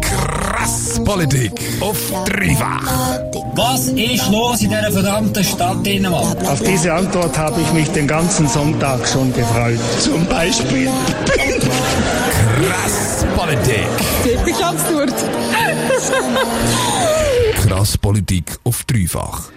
Krass 0.00 1.00
Politik 1.04 1.52
auf 1.80 1.96
dreifach. 2.26 3.18
Was 3.54 3.88
ist 3.88 4.30
los 4.30 4.60
in 4.62 4.70
dieser 4.70 4.92
verdammten 4.92 5.42
Stadt 5.42 5.84
Dänemark? 5.84 6.36
Auf 6.44 6.62
diese 6.62 6.92
Antwort 6.92 7.36
habe 7.38 7.60
ich 7.60 7.72
mich 7.72 7.88
den 7.90 8.06
ganzen 8.06 8.48
Sonntag 8.48 9.06
schon 9.08 9.32
gefreut. 9.32 9.78
Zum 10.00 10.26
Beispiel. 10.26 10.88
Krass 12.56 13.24
Politik. 13.36 13.88
Typisch 14.22 14.62
absurd. 14.62 15.14
Krass 17.62 17.98
Politik 17.98 18.58
auf 18.64 18.84
dreifach. 18.84 19.50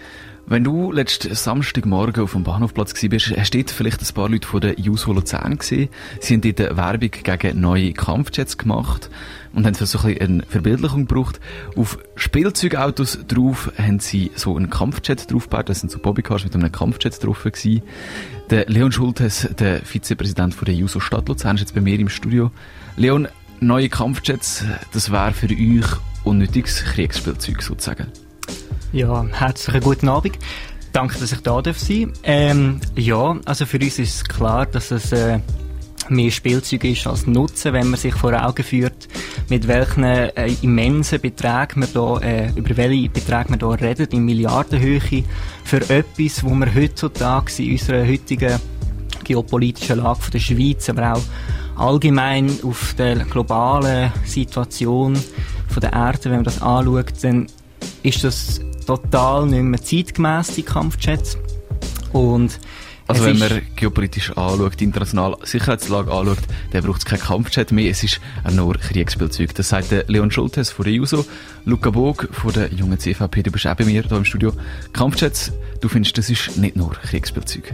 Wenn 0.51 0.65
du 0.65 0.91
letzten 0.91 1.33
Samstagmorgen 1.33 2.25
auf 2.25 2.33
dem 2.33 2.43
Bahnhofplatz 2.43 2.93
warst, 2.93 3.37
hast 3.37 3.53
du 3.53 3.63
vielleicht 3.69 4.01
ein 4.01 4.13
paar 4.13 4.27
Leute 4.27 4.45
von 4.45 4.59
der 4.59 4.77
JUSO 4.77 5.13
Luzern 5.13 5.57
gesehen. 5.57 5.87
Sie 6.19 6.33
haben 6.33 6.41
dort 6.41 6.75
Werbung 6.75 7.09
gegen 7.09 7.61
neue 7.61 7.93
Kampfjets 7.93 8.57
gemacht 8.57 9.09
und 9.53 9.65
haben 9.65 9.75
so 9.75 9.85
ein 9.85 10.15
bisschen 10.15 10.19
eine 10.19 10.43
Verbildlichung 10.43 11.07
gebraucht. 11.07 11.39
Auf 11.77 11.99
Spielzeugautos 12.17 13.19
drauf 13.29 13.71
haben 13.77 14.01
sie 14.01 14.31
so 14.35 14.57
einen 14.57 14.69
Kampfjet 14.69 15.31
draufgebaut. 15.31 15.69
Das 15.69 15.79
sind 15.79 15.89
so 15.89 15.99
Bobbycars 15.99 16.43
mit 16.43 16.53
einem 16.53 16.69
Kampfjet 16.69 17.23
drauf 17.23 17.43
gewesen. 17.43 17.81
Der 18.49 18.65
Leon 18.65 18.91
Schultes, 18.91 19.47
der 19.57 19.85
Vizepräsident 19.85 20.53
von 20.53 20.65
der 20.65 20.75
JUSO 20.75 20.99
Stadt 20.99 21.29
Luzern, 21.29 21.55
ist 21.55 21.61
jetzt 21.61 21.75
bei 21.75 21.79
mir 21.79 21.97
im 21.97 22.09
Studio. 22.09 22.51
Leon, 22.97 23.29
neue 23.61 23.87
Kampfjets, 23.87 24.65
das 24.91 25.13
wäre 25.13 25.31
für 25.31 25.47
euch 25.47 25.87
unnötiges 26.25 26.83
Kriegsspielzeug 26.83 27.61
sozusagen. 27.61 28.07
Ja, 28.93 29.25
herzlichen 29.31 29.79
guten 29.79 30.09
Abend. 30.09 30.37
Danke, 30.91 31.17
dass 31.17 31.31
ich 31.31 31.39
da 31.39 31.61
darf 31.61 31.79
sein. 31.79 32.11
Ähm, 32.23 32.81
ja, 32.95 33.37
also 33.45 33.65
für 33.65 33.79
uns 33.79 33.97
ist 33.99 34.27
klar, 34.27 34.65
dass 34.65 34.91
es 34.91 35.13
äh, 35.13 35.39
mehr 36.09 36.29
Spielzeug 36.29 36.83
ist 36.83 37.07
als 37.07 37.25
Nutzen, 37.25 37.71
wenn 37.71 37.89
man 37.89 37.97
sich 37.97 38.13
vor 38.13 38.33
Augen 38.33 38.63
führt, 38.63 39.07
mit 39.47 39.69
welchen 39.69 40.03
äh, 40.03 40.51
immensen 40.61 41.21
Beträgen 41.21 41.79
man 41.79 41.93
da, 41.93 42.17
äh, 42.17 42.51
über 42.53 42.75
welche 42.75 43.07
Beträge 43.07 43.51
man 43.51 43.59
da 43.59 43.69
redet, 43.69 44.13
in 44.13 44.25
Milliardenhöhe, 44.25 45.23
für 45.63 45.89
etwas, 45.89 46.43
wo 46.43 46.49
wir 46.49 46.75
heutzutage 46.75 47.63
in 47.63 47.71
unserer 47.71 48.05
heutigen 48.05 48.59
geopolitischen 49.23 49.99
Lage 49.99 50.21
von 50.21 50.31
der 50.31 50.39
Schweiz, 50.39 50.89
aber 50.89 51.13
auch 51.13 51.21
allgemein 51.77 52.51
auf 52.63 52.93
der 52.97 53.15
globalen 53.19 54.11
Situation 54.25 55.17
von 55.69 55.79
der 55.79 55.93
Erde, 55.93 56.25
wenn 56.25 56.35
man 56.35 56.43
das 56.43 56.61
anschaut, 56.61 57.13
dann 57.21 57.47
ist 58.03 58.25
das 58.25 58.59
total 58.97 59.45
nicht 59.45 59.63
mehr 59.63 59.81
zeitgemäß, 59.81 60.55
die 60.55 60.63
Kampfjets. 60.63 61.37
Und 62.11 62.59
also 63.07 63.25
wenn 63.25 63.39
man 63.39 63.61
geopolitisch 63.75 64.31
anschaut, 64.31 64.79
die 64.79 64.83
internationale 64.83 65.37
Sicherheitslage 65.43 66.11
anschaut, 66.11 66.39
dann 66.71 66.83
braucht 66.83 66.99
es 66.99 67.05
kein 67.05 67.19
Kampfjet 67.19 67.71
mehr, 67.71 67.89
es 67.89 68.03
ist 68.03 68.19
nur 68.51 68.73
Kriegsspielzeug. 68.75 69.55
Das 69.55 69.69
sagt 69.69 69.91
der 69.91 70.05
Leon 70.07 70.31
Schultes 70.31 70.71
von 70.71 70.83
der 70.83 70.93
JUSO, 70.93 71.25
Luca 71.65 71.89
Bog 71.89 72.27
von 72.31 72.51
der 72.53 72.71
jungen 72.73 72.99
CVP, 72.99 73.43
du 73.43 73.51
bist 73.51 73.65
auch 73.65 73.75
bei 73.75 73.85
mir 73.85 74.01
hier 74.01 74.11
im 74.11 74.25
Studio. 74.25 74.51
Kampfjets, 74.91 75.53
du 75.79 75.87
findest, 75.87 76.17
das 76.17 76.29
ist 76.29 76.57
nicht 76.57 76.75
nur 76.75 76.91
Kriegsspielzeug. 76.91 77.73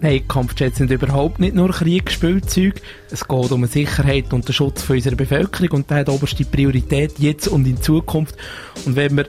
Nein, 0.00 0.26
Kampfjets 0.26 0.78
sind 0.78 0.90
überhaupt 0.90 1.38
nicht 1.38 1.54
nur 1.54 1.70
Kriegsspielzeug. 1.70 2.80
Es 3.10 3.26
geht 3.26 3.52
um 3.52 3.62
die 3.62 3.68
Sicherheit 3.68 4.32
und 4.32 4.48
den 4.48 4.52
Schutz 4.52 4.82
von 4.82 4.96
unserer 4.96 5.14
Bevölkerung 5.16 5.70
und 5.70 5.90
der 5.90 5.98
hat 5.98 6.08
oberste 6.08 6.44
Priorität 6.44 7.18
jetzt 7.18 7.46
und 7.46 7.66
in 7.66 7.80
Zukunft. 7.80 8.36
Und 8.84 8.96
wenn 8.96 9.14
man 9.14 9.26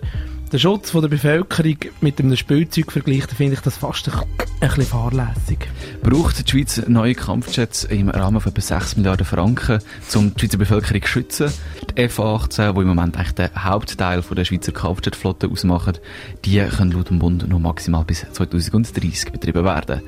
den 0.53 0.59
Schutz 0.59 0.91
von 0.91 1.01
der 1.01 1.09
Bevölkerung 1.09 1.77
mit 2.01 2.19
einem 2.19 2.35
Spielzeug 2.35 2.91
vergleicht, 2.91 3.31
finde 3.31 3.55
ich 3.55 3.61
das 3.61 3.77
fast 3.77 4.07
ein, 4.07 4.19
ein 4.19 4.27
bisschen 4.59 4.85
fahrlässig. 4.85 5.67
Braucht 6.03 6.47
die 6.47 6.51
Schweiz 6.51 6.79
neue 6.87 7.15
Kampfjets 7.15 7.85
im 7.85 8.09
Rahmen 8.09 8.39
von 8.39 8.51
etwa 8.51 8.61
6 8.61 8.97
Milliarden 8.97 9.25
Franken, 9.25 9.79
um 10.13 10.31
die 10.35 10.39
Schweizer 10.39 10.59
Bevölkerung 10.59 11.01
zu 11.01 11.07
schützen? 11.07 11.51
Die 11.89 12.03
F-18, 12.03 12.73
die 12.73 12.81
im 12.81 12.87
Moment 12.87 13.17
eigentlich 13.17 13.33
den 13.33 13.49
Hauptteil 13.63 14.21
von 14.21 14.35
der 14.35 14.45
Schweizer 14.45 14.71
Kampfjetflotte 14.71 15.49
ausmachen, 15.49 15.97
die 16.45 16.59
können 16.59 16.91
laut 16.91 17.09
dem 17.09 17.17
Bund 17.17 17.49
noch 17.49 17.57
maximal 17.57 18.05
bis 18.05 18.23
2030 18.31 19.31
betrieben 19.31 19.65
werden. 19.65 20.03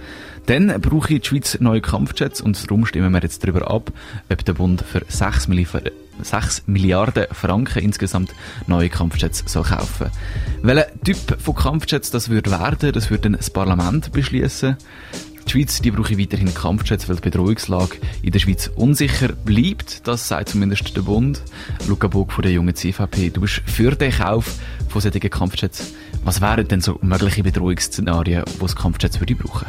Dann 0.45 0.79
brauche 0.79 1.11
ich 1.11 1.21
die 1.21 1.27
Schweiz 1.27 1.57
neue 1.59 1.81
Kampfjets 1.81 2.39
und 2.39 2.63
darum 2.69 2.85
stimmen 2.85 3.11
wir 3.11 3.21
jetzt 3.23 3.43
darüber 3.43 3.71
ab, 3.71 3.91
ob 4.31 4.45
der 4.45 4.53
Bund 4.53 4.83
für 4.83 5.01
6 5.07 5.47
Milliarden 5.47 5.89
6 6.21 6.63
Milliarden 6.67 7.25
Franken 7.31 7.83
insgesamt 7.83 8.33
neue 8.67 8.89
Kampfjets 8.89 9.43
soll 9.45 9.63
kaufen. 9.63 10.09
Welcher 10.61 10.87
Typ 11.03 11.41
von 11.41 11.55
Kampfjets 11.55 12.11
das 12.11 12.29
würde 12.29 12.51
werden, 12.51 12.91
das 12.91 13.09
würde 13.09 13.23
dann 13.23 13.33
das 13.33 13.49
Parlament 13.49 14.11
beschließen. 14.11 14.77
Die 15.45 15.51
Schweiz, 15.51 15.79
die 15.79 15.91
brauche 15.91 16.17
weiterhin 16.17 16.53
Kampfjets, 16.53 17.07
weil 17.07 17.17
die 17.17 17.21
Bedrohungslage 17.21 17.97
in 18.23 18.31
der 18.31 18.39
Schweiz 18.39 18.67
unsicher 18.75 19.29
bleibt. 19.29 20.07
Das 20.07 20.27
sagt 20.27 20.49
zumindest 20.49 20.95
der 20.97 21.03
Bund. 21.03 21.43
Luca 21.87 22.07
Bog 22.07 22.31
von 22.31 22.41
der 22.41 22.51
jungen 22.51 22.75
CVP. 22.75 23.29
Du 23.29 23.41
bist 23.41 23.61
für 23.65 23.91
den 23.91 24.11
Kauf 24.11 24.55
von 24.89 25.01
solchen 25.01 25.29
Kampfjets. 25.29 25.93
Was 26.23 26.41
wären 26.41 26.67
denn 26.67 26.81
so 26.81 26.97
mögliche 27.01 27.43
Bedrohungsszenarien, 27.43 28.43
wo 28.57 28.65
es 28.65 28.75
Kampfjets 28.75 29.19
würde 29.19 29.35
brauchen? 29.35 29.67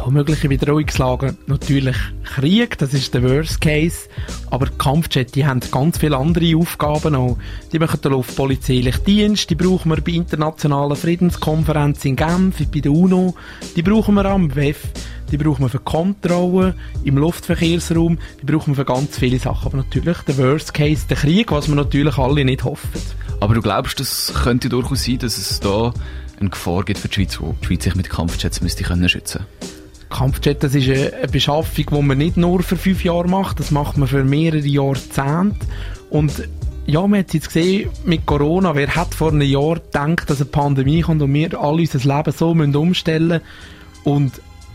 Ja, 0.00 0.08
mögliche 0.08 0.48
Bedrohungslagen. 0.48 1.36
Natürlich 1.46 1.96
Krieg, 2.24 2.78
das 2.78 2.94
ist 2.94 3.12
der 3.12 3.22
Worst 3.22 3.60
Case. 3.60 4.08
Aber 4.50 4.64
die 4.64 4.78
Kampfjets, 4.78 5.32
die 5.32 5.44
haben 5.44 5.60
ganz 5.70 5.98
viele 5.98 6.16
andere 6.16 6.56
Aufgaben 6.56 7.14
auch. 7.14 7.36
Die 7.70 7.78
machen 7.78 8.00
den 8.00 8.12
luftpolizeilichen 8.12 9.04
Dienst, 9.04 9.50
die 9.50 9.56
brauchen 9.56 9.90
wir 9.90 10.00
bei 10.00 10.12
internationalen 10.12 10.96
Friedenskonferenzen 10.96 12.12
in 12.12 12.16
Genf, 12.16 12.66
bei 12.70 12.80
der 12.80 12.92
UNO, 12.92 13.34
die 13.76 13.82
brauchen 13.82 14.14
wir 14.14 14.24
am 14.24 14.54
WEF, 14.56 14.78
die 15.30 15.36
brauchen 15.36 15.64
wir 15.64 15.68
für 15.68 15.80
Kontrollen 15.80 16.74
im 17.04 17.18
Luftverkehrsraum, 17.18 18.16
die 18.40 18.46
brauchen 18.46 18.68
wir 18.68 18.76
für 18.76 18.84
ganz 18.86 19.18
viele 19.18 19.38
Sachen. 19.38 19.66
Aber 19.66 19.76
natürlich 19.76 20.16
der 20.20 20.38
Worst 20.38 20.72
Case, 20.72 21.04
der 21.10 21.18
Krieg, 21.18 21.52
was 21.52 21.68
wir 21.68 21.74
natürlich 21.74 22.16
alle 22.16 22.42
nicht 22.46 22.64
hoffen. 22.64 22.88
Aber 23.40 23.52
du 23.52 23.60
glaubst, 23.60 24.00
es 24.00 24.32
könnte 24.44 24.70
durchaus 24.70 25.04
sein, 25.04 25.18
dass 25.18 25.36
es 25.36 25.60
da 25.60 25.92
eine 26.38 26.48
Gefahr 26.48 26.84
gibt 26.84 27.00
für 27.00 27.08
die 27.08 27.14
Schweiz, 27.16 27.38
wo 27.38 27.54
die 27.60 27.66
Schweiz 27.66 27.84
sich 27.84 27.94
mit 27.96 28.08
Kampfjets 28.08 28.62
müsste 28.62 28.82
können 28.82 29.06
schützen 29.06 29.44
Kampfjet, 30.10 30.62
das 30.62 30.74
ist 30.74 30.88
eine 30.88 31.28
Beschaffung, 31.28 31.86
die 31.90 32.02
man 32.02 32.18
nicht 32.18 32.36
nur 32.36 32.62
für 32.62 32.76
fünf 32.76 33.04
Jahre 33.04 33.28
macht, 33.28 33.60
das 33.60 33.70
macht 33.70 33.96
man 33.96 34.08
für 34.08 34.24
mehrere 34.24 34.66
Jahrzehnte. 34.66 35.66
Und 36.10 36.48
ja, 36.86 37.06
man 37.06 37.20
hat 37.20 37.32
jetzt 37.32 37.46
gesehen 37.46 37.90
mit 38.04 38.26
Corona, 38.26 38.74
wer 38.74 38.94
hat 38.94 39.14
vor 39.14 39.30
einem 39.30 39.42
Jahr 39.42 39.76
gedacht, 39.76 40.28
dass 40.28 40.40
eine 40.40 40.50
Pandemie 40.50 41.02
kommt 41.02 41.22
und 41.22 41.32
wir 41.32 41.58
alle 41.58 41.82
unser 41.82 42.16
Leben 42.16 42.32
so 42.32 42.54
müssen 42.54 42.76
umstellen 42.76 43.40
Und 44.04 44.32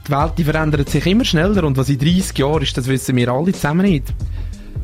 die 0.07 0.11
Welt 0.11 0.33
die 0.37 0.43
verändert 0.43 0.89
sich 0.89 1.05
immer 1.05 1.25
schneller 1.25 1.63
und 1.63 1.77
was 1.77 1.89
in 1.89 1.99
30 1.99 2.37
Jahren 2.37 2.61
ist, 2.61 2.77
das 2.77 2.87
wissen 2.87 3.15
wir 3.15 3.29
alle 3.29 3.51
zusammen 3.51 3.85
nicht. 3.85 4.13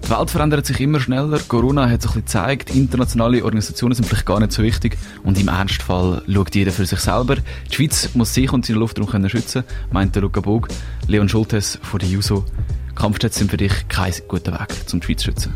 Die 0.04 0.10
Welt 0.10 0.30
verändert 0.30 0.66
sich 0.66 0.80
immer 0.80 1.00
schneller. 1.00 1.40
Corona 1.48 1.90
hat 1.90 2.02
sich 2.02 2.12
ein 2.12 2.22
gezeigt, 2.22 2.76
internationale 2.76 3.44
Organisationen 3.44 3.94
sind 3.94 4.06
vielleicht 4.06 4.26
gar 4.26 4.40
nicht 4.40 4.52
so 4.52 4.64
wichtig 4.64 4.98
und 5.24 5.40
im 5.40 5.48
Ernstfall 5.48 6.22
schaut 6.28 6.56
jeder 6.56 6.72
für 6.72 6.86
sich 6.86 7.00
selber. 7.00 7.36
Die 7.70 7.76
Schweiz 7.76 8.10
muss 8.14 8.34
sich 8.34 8.52
und 8.52 8.66
seinen 8.66 8.80
Luftraum 8.80 9.08
können 9.08 9.30
schützen, 9.30 9.64
meint 9.92 10.16
der 10.16 10.24
Luca 10.24 10.42
Bog. 10.42 10.68
Leon 11.08 11.30
Schultes 11.30 11.80
von 11.82 12.00
der 12.00 12.10
JUSO. 12.10 12.46
Kampfjets 12.96 13.38
sind 13.38 13.52
für 13.52 13.58
dich 13.58 13.88
kein 13.88 14.14
guter 14.28 14.54
Weg, 14.54 14.68
um 14.92 15.00
die 15.00 15.06
Schweiz 15.06 15.20
zu 15.20 15.26
schützen. 15.26 15.54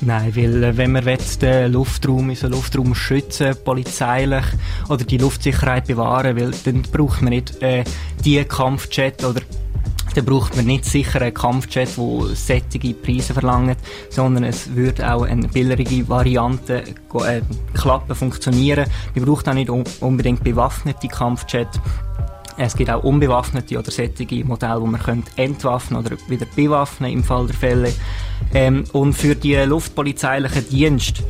Nein, 0.00 0.34
weil 0.36 0.64
äh, 0.64 0.76
wenn 0.76 0.92
man 0.92 1.04
den 1.04 1.72
Luftraum, 1.72 2.28
unseren 2.28 2.52
Luftraum 2.52 2.94
schützen, 2.94 3.54
polizeilich, 3.64 4.44
oder 4.88 5.04
die 5.04 5.18
Luftsicherheit 5.18 5.86
bewahren 5.86 6.36
will, 6.36 6.52
dann 6.64 6.82
braucht 6.82 7.22
man 7.22 7.30
nicht 7.30 7.62
äh, 7.62 7.84
die 8.24 8.42
Kampfjet 8.44 9.24
oder 9.24 9.40
dann 10.14 10.24
braucht 10.24 10.56
man 10.56 10.66
nicht 10.66 10.84
sicher 10.84 11.20
einen 11.20 11.34
Kampfjet, 11.34 11.96
der 11.96 12.36
sättige 12.36 12.94
Preise 12.94 13.34
verlangt, 13.34 13.78
sondern 14.10 14.44
es 14.44 14.74
würde 14.74 15.12
auch 15.12 15.22
eine 15.22 15.48
billigere 15.48 16.08
Variante 16.08 16.82
äh, 16.82 17.40
klappen, 17.74 18.14
funktionieren. 18.14 18.86
Man 19.14 19.24
braucht 19.24 19.48
auch 19.48 19.54
nicht 19.54 19.70
un 19.70 19.84
unbedingt 20.00 20.44
bewaffnete 20.44 21.08
Kampfjet. 21.08 21.68
Es 22.56 22.76
gibt 22.76 22.90
auch 22.90 23.02
unbewaffnete 23.02 23.76
oder 23.76 23.90
sättige 23.90 24.44
Modelle, 24.44 24.80
die 24.80 24.86
man 24.86 25.02
könnte 25.02 25.30
entwaffnen 25.36 25.98
oder 25.98 26.16
wieder 26.28 26.46
bewaffnen 26.54 27.10
im 27.10 27.24
Fall 27.24 27.46
der 27.48 27.56
Fälle. 27.56 27.92
Ähm, 28.52 28.84
und 28.92 29.14
für 29.14 29.34
die 29.34 29.56
luftpolizeilichen 29.56 30.68
Dienste, 30.68 31.24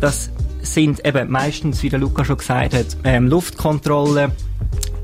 das 0.00 0.30
sind 0.62 1.06
eben 1.06 1.30
meistens, 1.30 1.82
wie 1.82 1.90
der 1.90 2.00
Luca 2.00 2.24
schon 2.24 2.38
gesagt 2.38 2.74
hat, 2.74 2.96
ähm, 3.04 3.28
Luftkontrollen 3.28 4.32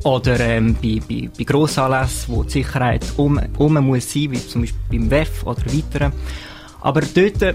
oder 0.05 0.41
ähm, 0.41 0.77
bei, 0.81 1.01
bei, 1.09 1.29
bei 1.37 1.45
Grossanlässen, 1.45 2.35
wo 2.35 2.43
die 2.45 2.51
Sicherheit 2.51 3.05
um, 3.17 3.41
um 3.59 3.75
muss 3.85 4.13
sein, 4.13 4.31
wie 4.31 4.47
zum 4.47 4.63
Beispiel 4.63 4.81
beim 4.91 5.11
WEF 5.11 5.45
oder 5.45 5.65
weiteren. 5.67 6.13
Aber 6.81 7.03
dort 7.03 7.43
äh, 7.43 7.55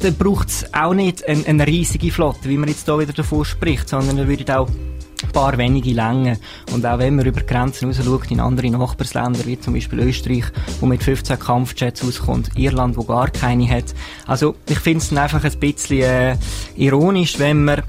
dann 0.00 0.14
braucht 0.14 0.48
es 0.48 0.74
auch 0.74 0.94
nicht 0.94 1.26
eine, 1.26 1.44
eine 1.46 1.66
riesige 1.66 2.10
Flotte, 2.10 2.48
wie 2.48 2.58
man 2.58 2.68
jetzt 2.68 2.84
hier 2.84 2.98
wieder 2.98 3.12
davon 3.12 3.44
spricht, 3.44 3.88
sondern 3.88 4.18
er 4.18 4.28
würde 4.28 4.58
auch 4.58 4.68
ein 4.68 5.32
paar 5.32 5.56
wenige 5.56 5.92
Längen. 5.92 6.38
Und 6.72 6.84
auch 6.84 6.98
wenn 6.98 7.16
man 7.16 7.26
über 7.26 7.40
Grenzen 7.40 7.86
raus 7.86 8.00
schaut 8.04 8.30
in 8.30 8.40
andere 8.40 8.70
Nachbarländer, 8.70 9.44
wie 9.46 9.58
zum 9.58 9.74
Beispiel 9.74 10.00
Österreich, 10.00 10.44
wo 10.80 10.86
mit 10.86 11.02
15 11.02 11.38
Kampfjets 11.38 12.04
auskommt, 12.04 12.50
Irland, 12.56 12.96
wo 12.96 13.04
gar 13.04 13.30
keine 13.30 13.68
hat. 13.68 13.94
Also 14.26 14.56
ich 14.68 14.78
finde 14.78 14.98
es 14.98 15.16
einfach 15.16 15.42
ein 15.42 15.58
bisschen 15.58 16.02
äh, 16.02 16.36
ironisch, 16.76 17.38
wenn 17.38 17.64
man 17.64 17.82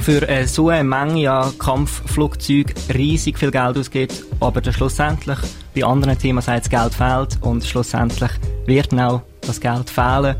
für 0.00 0.28
äh, 0.28 0.46
so 0.46 0.68
eine 0.68 0.84
Menge 0.84 1.30
an 1.30 1.56
Kampfflugzeugen 1.58 2.74
riesig 2.94 3.38
viel 3.38 3.50
Geld 3.50 3.76
ausgibt, 3.76 4.24
aber 4.40 4.60
dann 4.60 4.72
schlussendlich 4.72 5.38
bei 5.74 5.84
anderen 5.84 6.18
Themen 6.18 6.40
sagt 6.40 6.64
das 6.64 6.70
Geld 6.70 6.94
fehlt 6.94 7.38
und 7.42 7.64
schlussendlich 7.64 8.30
wird 8.66 8.92
auch 8.94 9.22
das 9.42 9.60
Geld 9.60 9.90
fehlen 9.90 10.36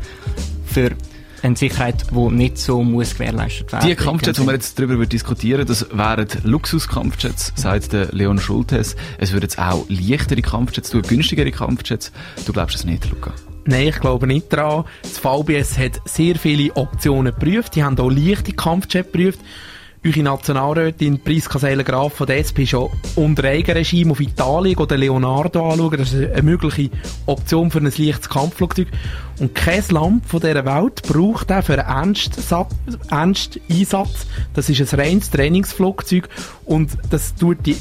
für 0.65 0.91
eine 1.41 1.55
Sicherheit, 1.55 2.05
die 2.11 2.35
nicht 2.35 2.57
so 2.57 2.83
muss 2.83 3.13
gewährleistet 3.13 3.71
werden. 3.71 3.87
Die 3.87 3.95
Kampfjets, 3.95 4.39
die 4.39 4.45
wir 4.45 4.53
jetzt 4.53 4.79
darüber 4.79 5.05
diskutieren, 5.05 5.65
das 5.65 5.87
wären 5.91 6.27
Luxuskampfjets, 6.43 7.53
sagt 7.55 7.93
der 7.93 8.07
Leon 8.11 8.39
Schultes. 8.39 8.95
Es 9.17 9.31
würden 9.31 9.43
jetzt 9.43 9.59
auch 9.59 9.85
leichtere 9.87 10.41
Kampfjets 10.41 10.89
tun, 10.89 11.01
günstigere 11.01 11.51
Kampfjets. 11.51 12.11
Du 12.45 12.53
glaubst 12.53 12.75
es 12.75 12.83
nicht, 12.83 13.09
Luca? 13.09 13.33
Nein, 13.65 13.87
ich 13.89 13.99
glaube 13.99 14.27
nicht 14.27 14.51
daran. 14.51 14.85
Das 15.01 15.17
VBS 15.17 15.77
hat 15.77 16.01
sehr 16.05 16.35
viele 16.35 16.75
Optionen 16.75 17.33
geprüft. 17.33 17.75
Die 17.75 17.83
haben 17.83 17.99
auch 17.99 18.09
leichte 18.09 18.53
Kampfjets 18.53 19.11
geprüft. 19.11 19.39
Eure 20.05 20.23
Nationalrätin 20.23 21.19
Priska 21.19 21.59
Seiler-Graf 21.59 22.13
von 22.13 22.25
der 22.25 22.37
SP 22.39 22.63
ist 22.63 22.69
schon 22.69 22.89
unter 23.17 23.43
Eigenregime 23.43 24.11
auf 24.11 24.21
Italien 24.21 24.77
oder 24.77 24.95
Leonardo 24.95 25.69
anschauen. 25.69 25.97
Das 25.97 26.13
ist 26.13 26.31
eine 26.31 26.41
mögliche 26.41 26.89
Option 27.25 27.69
für 27.69 27.79
ein 27.79 27.83
leichtes 27.83 28.29
Kampfflugzeug. 28.29 28.87
Und 29.39 29.53
kein 29.55 29.83
Land 29.89 30.25
von 30.25 30.39
dieser 30.39 30.65
Welt 30.65 31.03
braucht 31.03 31.51
auch 31.51 31.63
für 31.65 31.85
einen 31.85 32.15
ernsten 33.09 33.61
Einsatz. 33.69 34.25
Das 34.53 34.69
ist 34.69 34.93
ein 34.93 34.99
reines 34.99 35.31
Trainingsflugzeug 35.31 36.29
und 36.63 36.91
das 37.09 37.35
tut 37.35 37.65
die 37.65 37.75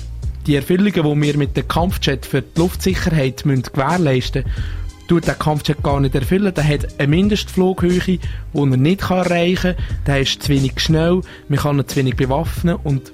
die 0.49 0.57
Erfüllungen, 0.57 1.21
die 1.21 1.27
wir 1.27 1.37
mit 1.37 1.57
dem 1.59 1.69
Kampfjet 1.69 2.25
für 2.25 2.41
die 2.41 2.59
Luftsicherheit 2.59 3.45
müssen 3.45 3.65
gewährleisten 3.65 4.45
müssen, 4.45 4.88
tut 5.09 5.27
der 5.27 5.35
Kampfjet 5.35 5.83
gar 5.83 5.99
nicht 5.99 6.15
erfüllen. 6.15 6.55
Der 6.55 6.69
hat 6.69 7.01
eine 7.01 7.09
Mindestflughöhe, 7.09 8.01
die 8.01 8.21
er 8.55 8.67
nicht 8.67 9.11
erreichen 9.11 9.75
kann. 9.75 10.05
Der 10.07 10.21
ist 10.21 10.43
zu 10.43 10.51
wenig 10.51 10.79
schnell, 10.79 11.23
man 11.49 11.59
kann 11.59 11.79
ihn 11.79 11.89
zu 11.89 11.97
wenig 11.97 12.17
bewaffnen 12.17 12.77
und 12.77 13.13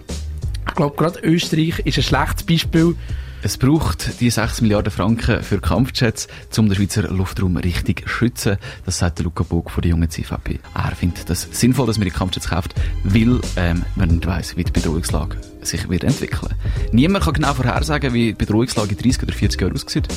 ich 0.67 0.75
glaube, 0.75 0.97
gerade 0.97 1.21
Österreich 1.21 1.79
ist 1.81 1.99
ein 1.99 2.03
schlechtes 2.03 2.43
Beispiel. 2.45 2.97
Es 3.43 3.59
braucht 3.59 4.21
die 4.21 4.31
6 4.31 4.63
Milliarden 4.63 4.91
Franken 4.91 5.43
für 5.43 5.61
Kampfjets, 5.61 6.29
um 6.57 6.67
den 6.67 6.77
Schweizer 6.77 7.03
Luftraum 7.03 7.59
richtig 7.59 8.05
zu 8.05 8.09
schützen. 8.09 8.57
Das 8.87 8.99
sagt 8.99 9.19
der 9.19 9.25
Luca 9.25 9.45
Bog 9.45 9.71
von 9.71 9.83
der 9.83 9.91
jungen 9.91 10.09
CVP. 10.09 10.61
Er 10.75 10.97
findet 10.97 11.29
es 11.29 11.47
sinnvoll, 11.53 11.87
dass 11.87 11.99
man 11.99 12.07
die 12.07 12.11
Kampfjets 12.11 12.49
kauft, 12.49 12.75
weil 13.05 13.41
ähm, 13.57 13.85
man 13.97 14.09
nicht 14.09 14.27
weiss, 14.27 14.57
wie 14.57 14.65
die 14.65 14.73
Bedrohungslage 14.73 15.37
sich 15.61 15.89
wird 15.91 16.05
entwickeln. 16.05 16.55
Niemand 16.93 17.27
kann 17.27 17.35
genau 17.35 17.53
vorhersagen, 17.53 18.15
wie 18.15 18.29
die 18.29 18.33
Bedrohungslage 18.33 18.93
in 18.93 18.99
30 18.99 19.23
oder 19.25 19.33
40 19.35 19.61
Jahren 19.61 19.75
aussieht. 19.75 20.09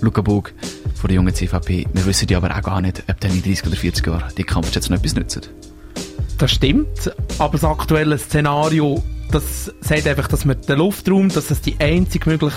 Luca 0.00 0.22
Bog 0.22 0.52
von 1.04 1.10
der 1.10 1.16
jungen 1.16 1.34
CVP. 1.34 1.84
Wir 1.92 2.06
wissen 2.06 2.28
ja 2.30 2.38
aber 2.38 2.56
auch 2.56 2.62
gar 2.62 2.80
nicht, 2.80 3.02
ob 3.10 3.20
dann 3.20 3.30
in 3.30 3.42
30 3.42 3.66
oder 3.66 3.76
40 3.76 4.06
Jahren 4.06 4.32
die 4.38 4.42
Kampfjets 4.42 4.88
noch 4.88 4.96
etwas 4.96 5.14
nützen. 5.14 5.42
Das 6.38 6.50
stimmt, 6.50 7.14
aber 7.38 7.52
das 7.52 7.64
aktuelle 7.64 8.16
Szenario, 8.16 9.02
das 9.30 9.70
sagt 9.82 10.06
einfach, 10.06 10.28
dass 10.28 10.46
man 10.46 10.58
den 10.62 10.78
Luftraum, 10.78 11.28
dass 11.28 11.48
das 11.48 11.60
die 11.60 11.76
einzige 11.78 12.30
mögliche 12.30 12.56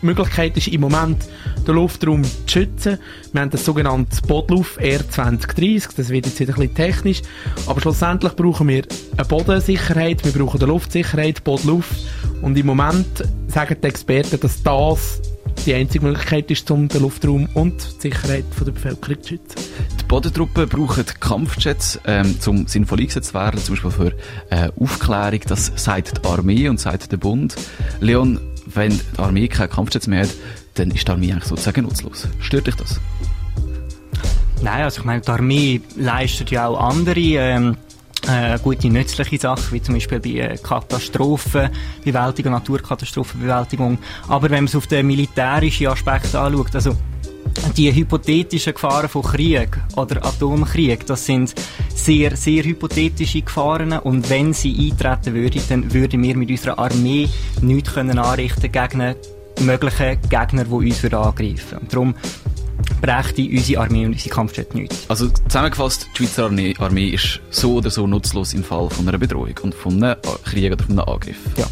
Möglichkeit 0.00 0.56
ist 0.56 0.68
im 0.68 0.82
Moment, 0.82 1.28
den 1.66 1.74
Luftraum 1.74 2.22
zu 2.22 2.30
schützen. 2.46 2.98
Wir 3.32 3.40
haben 3.40 3.50
das 3.50 3.64
sogenannte 3.64 4.22
Bodluf 4.28 4.78
R2030, 4.78 5.96
das 5.96 6.10
wird 6.10 6.26
jetzt 6.26 6.38
wieder 6.38 6.52
ein 6.52 6.68
bisschen 6.68 6.74
technisch, 6.76 7.22
aber 7.66 7.80
schlussendlich 7.80 8.34
brauchen 8.34 8.68
wir 8.68 8.84
eine 9.16 9.26
Bodensicherheit, 9.26 10.24
wir 10.24 10.30
brauchen 10.30 10.60
eine 10.60 10.70
Luftsicherheit, 10.70 11.42
Bodluf 11.42 11.90
und 12.42 12.56
im 12.56 12.66
Moment 12.66 13.24
sagen 13.48 13.76
die 13.82 13.88
Experten, 13.88 14.38
dass 14.38 14.62
das 14.62 15.20
die 15.68 15.74
einzige 15.74 16.06
Möglichkeit 16.06 16.50
ist, 16.50 16.70
um 16.70 16.88
den 16.88 17.02
Luftraum 17.02 17.46
und 17.52 17.74
die 18.02 18.08
Sicherheit 18.08 18.44
der 18.58 18.72
Bevölkerung 18.72 19.22
zu 19.22 19.28
schützen. 19.28 19.60
Die 20.00 20.04
Bodentruppen 20.04 20.66
brauchen 20.66 21.04
Kampfjets, 21.20 22.00
ähm, 22.06 22.36
um 22.46 22.66
sinnvoll 22.66 23.00
eingesetzt 23.00 23.28
zu 23.28 23.34
werden, 23.34 23.60
zum 23.60 23.74
Beispiel 23.74 23.90
für 23.90 24.12
äh, 24.48 24.70
Aufklärung. 24.80 25.40
Das 25.46 25.70
sagt 25.76 26.24
die 26.24 26.26
Armee 26.26 26.70
und 26.70 26.80
sagt 26.80 27.12
der 27.12 27.18
Bund. 27.18 27.54
Leon, 28.00 28.40
wenn 28.64 28.92
die 28.92 29.18
Armee 29.18 29.48
keine 29.48 29.68
Kampfjets 29.68 30.06
mehr 30.06 30.22
hat, 30.22 30.30
dann 30.74 30.90
ist 30.90 31.06
die 31.06 31.12
Armee 31.12 31.32
eigentlich 31.32 31.44
sozusagen 31.44 31.82
nutzlos. 31.82 32.26
Stört 32.40 32.66
dich 32.66 32.76
das? 32.76 32.98
Nein, 34.62 34.84
also 34.84 35.00
ich 35.00 35.04
meine, 35.04 35.20
die 35.20 35.30
Armee 35.30 35.80
leistet 35.96 36.50
ja 36.50 36.66
auch 36.66 36.80
andere 36.80 37.20
ähm, 37.20 37.76
äh, 38.26 38.58
gute 38.62 38.88
nützliche 38.88 39.38
Sachen, 39.38 39.72
wie 39.72 39.82
zum 39.82 39.94
Beispiel 39.94 40.20
bei 40.20 40.30
äh, 40.30 40.56
Katastrophenbewältigung, 40.56 42.52
Naturkatastrophenbewältigung. 42.52 43.98
Aber 44.28 44.50
wenn 44.50 44.58
man 44.58 44.64
es 44.64 44.76
auf 44.76 44.86
den 44.86 45.06
militärischen 45.06 45.88
Aspekt 45.88 46.34
anschaut, 46.34 46.74
also 46.74 46.96
die 47.76 47.94
hypothetischen 47.94 48.74
Gefahren 48.74 49.08
von 49.08 49.22
Krieg 49.22 49.78
oder 49.96 50.24
Atomkrieg, 50.24 51.06
das 51.06 51.24
sind 51.24 51.54
sehr, 51.94 52.36
sehr 52.36 52.64
hypothetische 52.64 53.42
Gefahren 53.42 53.92
und 53.92 54.28
wenn 54.30 54.52
sie 54.52 54.90
eintreten 54.90 55.34
würden, 55.34 55.62
dann 55.68 55.92
würden 55.92 56.22
wir 56.22 56.36
mit 56.36 56.50
unserer 56.50 56.78
Armee 56.78 57.28
nichts 57.60 57.94
können 57.94 58.18
anrichten 58.18 58.70
gegen 58.70 59.14
mögliche 59.60 60.18
Gegner, 60.28 60.64
die 60.64 60.70
uns 60.70 61.04
angreifen 61.04 61.72
würden. 61.72 61.88
Darum 61.90 62.14
brächte 63.00 63.42
unsere 63.42 63.82
Armee 63.82 64.06
und 64.06 64.12
unsere 64.12 64.30
Kampfjets 64.30 64.74
nichts. 64.74 65.04
Also 65.08 65.28
zusammengefasst, 65.28 66.08
die 66.12 66.24
Schweizer 66.24 66.44
Armee, 66.44 66.74
Armee 66.78 67.08
ist 67.08 67.40
so 67.50 67.74
oder 67.74 67.90
so 67.90 68.06
nutzlos 68.06 68.54
im 68.54 68.64
Fall 68.64 68.90
von 68.90 69.08
einer 69.08 69.18
Bedrohung 69.18 69.54
und 69.62 69.74
von 69.74 70.02
einem 70.02 70.16
Krieg 70.44 70.72
oder 70.72 70.84
von 70.84 70.98
einem 70.98 71.08
Angriff. 71.08 71.38
Ja. 71.56 71.66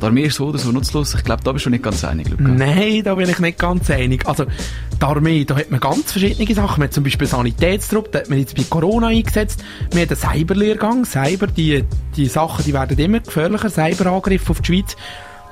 Die 0.00 0.04
Armee 0.04 0.24
ist 0.24 0.36
so 0.36 0.46
oder 0.46 0.58
so 0.58 0.72
nutzlos. 0.72 1.14
Ich 1.14 1.24
glaube, 1.24 1.42
da 1.42 1.52
bist 1.52 1.64
du 1.64 1.70
nicht 1.70 1.82
ganz 1.82 2.04
einig, 2.04 2.28
Luca. 2.28 2.42
Nein, 2.42 3.02
da 3.02 3.14
bin 3.14 3.30
ich 3.30 3.38
nicht 3.38 3.58
ganz 3.58 3.90
einig. 3.90 4.26
Also, 4.26 4.44
die 4.44 5.02
Armee, 5.02 5.44
da 5.44 5.56
hat 5.56 5.70
man 5.70 5.80
ganz 5.80 6.12
verschiedene 6.12 6.54
Sachen. 6.54 6.80
Man 6.80 6.88
hat 6.88 6.94
zum 6.94 7.02
Beispiel 7.02 7.26
Sanitätstrupp, 7.26 8.12
da 8.12 8.18
hat 8.18 8.28
man 8.28 8.38
jetzt 8.38 8.54
bei 8.56 8.64
Corona 8.68 9.06
eingesetzt. 9.06 9.64
Man 9.94 10.02
hat 10.02 10.10
einen 10.10 10.18
Cyberlehrgang. 10.18 11.04
Cyber, 11.06 11.46
die, 11.46 11.84
die 12.14 12.26
Sachen, 12.26 12.64
die 12.64 12.74
werden 12.74 12.98
immer 12.98 13.20
gefährlicher. 13.20 13.70
Cyberangriffe 13.70 14.50
auf 14.50 14.60
die 14.60 14.66
Schweiz. 14.66 14.96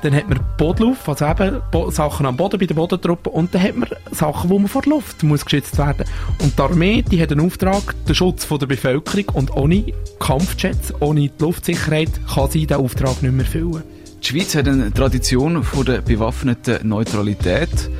Dann 0.02 0.14
hat 0.14 0.29
man 0.29 0.41
Bodlauf, 0.58 1.08
also 1.08 1.25
eben 1.25 1.62
Bo 1.70 1.91
Sachen 1.91 2.26
am 2.26 2.37
Boden 2.37 2.58
bei 2.58 2.67
den 2.67 2.76
Bodentruppen. 2.76 3.32
Und 3.32 3.55
dann 3.55 3.62
hat 3.62 3.76
man 3.76 3.88
Sachen, 4.12 4.50
wo 4.50 4.58
man 4.58 4.69
vor 4.69 4.82
der 4.82 4.91
Luft 4.91 5.23
muss 5.23 5.44
geschützt 5.44 5.79
werden. 5.79 6.05
Und 6.43 6.58
die 6.58 6.62
Armee, 6.62 7.02
die 7.02 7.23
hat 7.23 7.32
einen 7.32 7.46
Auftrag, 7.46 7.94
den 8.06 8.14
Schutz 8.14 8.44
von 8.44 8.58
der 8.58 8.67
Bevölkerung. 8.67 9.29
Und 9.35 9.56
ohne 9.56 9.85
Kampfjets, 10.19 10.93
ohne 11.00 11.20
die 11.20 11.32
Luftsicherheit, 11.38 12.11
kann 12.32 12.50
sie 12.50 12.67
diesen 12.67 12.82
Auftrag 12.82 13.23
nicht 13.23 13.32
mehr 13.32 13.44
erfüllen. 13.44 13.82
Die 14.23 14.26
Schweiz 14.26 14.55
hat 14.55 14.69
eine 14.69 14.93
Tradition 14.93 15.62
von 15.62 15.85
der 15.85 16.00
bewaffneten 16.00 16.88
Neutralität. 16.88 17.90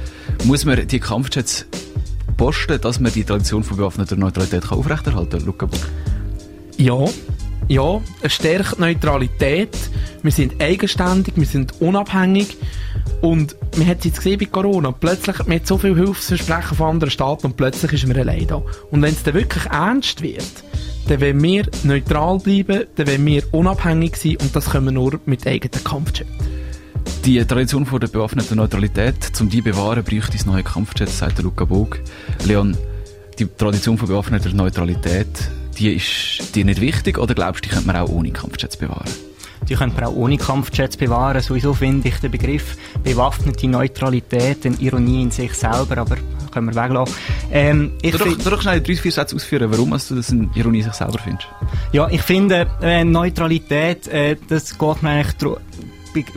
Muss 0.45 0.65
man 0.65 0.87
die 0.87 1.01
Kampfjets 1.01 1.67
posten, 2.37 2.81
dass 2.81 3.01
man 3.01 3.13
die 3.13 3.25
Tradition 3.25 3.63
von 3.63 3.77
bewaffneter 3.77 4.17
Neutralität 4.17 4.69
kann 4.69 4.79
aufrechterhalten 4.79 5.39
kann, 5.39 5.47
Luca 5.47 5.67
Buck? 5.67 5.81
Ja, 6.77 6.99
ja, 7.69 8.01
es 8.23 8.35
stärkt 8.35 8.79
Neutralität. 8.79 9.77
Wir 10.23 10.33
sind 10.33 10.61
eigenständig, 10.61 11.35
wir 11.37 11.47
sind 11.47 11.81
unabhängig. 11.81 12.57
Und 13.21 13.57
man 13.77 13.87
hat 13.87 13.99
es 13.99 14.05
jetzt 14.05 14.17
gesehen 14.19 14.39
bei 14.39 14.47
Corona. 14.47 14.93
Plötzlich, 14.93 15.39
man 15.47 15.57
hat 15.57 15.67
so 15.67 15.79
viele 15.79 15.97
Hilfsversprechen 15.97 16.77
von 16.77 16.91
anderen 16.91 17.11
Staaten 17.11 17.47
und 17.47 17.57
plötzlich 17.57 17.93
ist 17.93 18.07
man 18.07 18.17
allein 18.17 18.47
da. 18.47 18.63
Und 18.91 19.03
wenn 19.03 19.13
es 19.13 19.23
dann 19.23 19.35
wirklich 19.35 19.65
ernst 19.67 20.23
wird, 20.23 20.45
dann 21.09 21.21
wollen 21.21 21.43
wir 21.43 21.67
neutral 21.85 22.39
bleiben, 22.39 22.85
dann 22.97 23.07
wollen 23.07 23.27
wir 23.27 23.43
unabhängig 23.53 24.17
sein 24.17 24.37
und 24.41 24.55
das 24.55 24.71
können 24.71 24.87
wir 24.87 24.93
nur 24.93 25.21
mit 25.27 25.47
eigenen 25.47 25.85
Kampfjets. 25.85 26.31
Die 27.25 27.43
Tradition 27.45 27.87
von 27.87 28.01
der 28.01 28.09
bewaffneten 28.09 28.57
Neutralität, 28.57 29.15
um 29.41 29.49
die 29.49 29.59
zu 29.59 29.65
bewahren, 29.65 30.05
bräuchte 30.05 30.37
es 30.37 30.47
neue 30.47 30.63
Kampfjets, 30.63 31.19
sagt 31.19 31.43
Luca 31.43 31.65
Bog. 31.65 31.99
Leon, 32.47 32.77
die 33.39 33.47
Tradition 33.47 33.97
von 33.97 34.09
bewaffneter 34.09 34.51
Neutralität, 34.51 35.29
die 35.79 35.95
ist 35.95 36.55
dir 36.55 36.65
nicht 36.65 36.81
wichtig 36.81 37.19
oder 37.19 37.35
glaubst 37.35 37.65
du, 37.65 37.69
die 37.69 37.75
könnte 37.75 37.87
man 37.87 37.97
auch 37.97 38.09
ohne 38.09 38.31
Kampfjets 38.31 38.77
bewahren? 38.77 39.11
Die 39.69 39.75
könnte 39.75 39.97
man 39.97 40.05
auch 40.05 40.15
ohne 40.15 40.37
Kampfjets 40.37 40.97
bewahren. 40.97 41.41
Sowieso 41.41 41.73
finde 41.73 42.09
ich 42.09 42.17
den 42.17 42.31
Begriff 42.31 42.77
bewaffnete 43.03 43.67
Neutralität 43.67 44.67
eine 44.67 44.77
Ironie 44.77 45.23
in 45.23 45.31
sich 45.31 45.55
selber, 45.55 45.99
aber 45.99 46.17
können 46.53 46.75
wir 46.75 46.83
weglassen. 46.83 47.15
Ähm, 47.51 47.93
ich 48.03 48.13
du 48.13 48.19
doch, 48.19 48.51
doch 48.51 48.63
schnell 48.63 48.81
drei, 48.81 48.97
vier 48.97 49.13
Sätze 49.13 49.35
ausführen, 49.35 49.71
warum 49.71 49.91
du 49.91 50.15
das 50.15 50.31
eine 50.31 50.51
Ironie 50.55 50.79
in 50.79 50.85
sich 50.85 50.93
selber 50.93 51.19
findest. 51.19 51.49
Ja, 51.93 52.09
ich 52.09 52.23
finde, 52.23 52.67
äh, 52.83 53.05
Neutralität, 53.05 54.07
äh, 54.09 54.37
das 54.49 54.79
geht 54.79 55.03
mir 55.03 55.11
eigentlich 55.11 55.59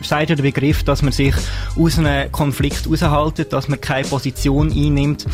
sagt 0.02 0.30
ja 0.30 0.36
der 0.36 0.42
Begriff, 0.42 0.82
dass 0.82 1.02
man 1.02 1.12
sich 1.12 1.34
aus 1.76 1.98
einem 1.98 2.32
Konflikt 2.32 2.90
raushaltet, 2.90 3.52
dass 3.52 3.68
man 3.68 3.80
keine 3.80 4.08
Position 4.08 4.72
einnimmt 4.72 5.24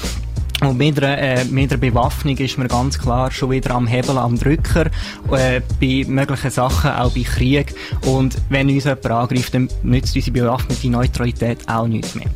und 0.64 0.78
mit 0.78 0.96
der, 0.98 1.18
äh, 1.18 1.44
mit 1.44 1.70
der 1.70 1.76
Bewaffnung 1.76 2.36
ist 2.38 2.58
man 2.58 2.68
ganz 2.68 2.98
klar 2.98 3.30
schon 3.30 3.50
wieder 3.50 3.72
am 3.72 3.86
Hebel, 3.86 4.18
am 4.18 4.38
Drücker, 4.38 4.86
äh, 5.32 5.60
bei 5.80 6.04
möglichen 6.06 6.50
Sachen, 6.50 6.90
auch 6.90 7.12
bei 7.12 7.22
Krieg. 7.22 7.74
Und 8.06 8.36
wenn 8.48 8.68
uns 8.68 8.84
jemand 8.84 9.06
angreift, 9.06 9.54
dann 9.54 9.68
nützt 9.82 10.14
unsere 10.16 10.32
bewaffnete 10.32 10.88
Neutralität 10.88 11.68
auch 11.68 11.86
nichts 11.86 12.14
mehr. 12.14 12.26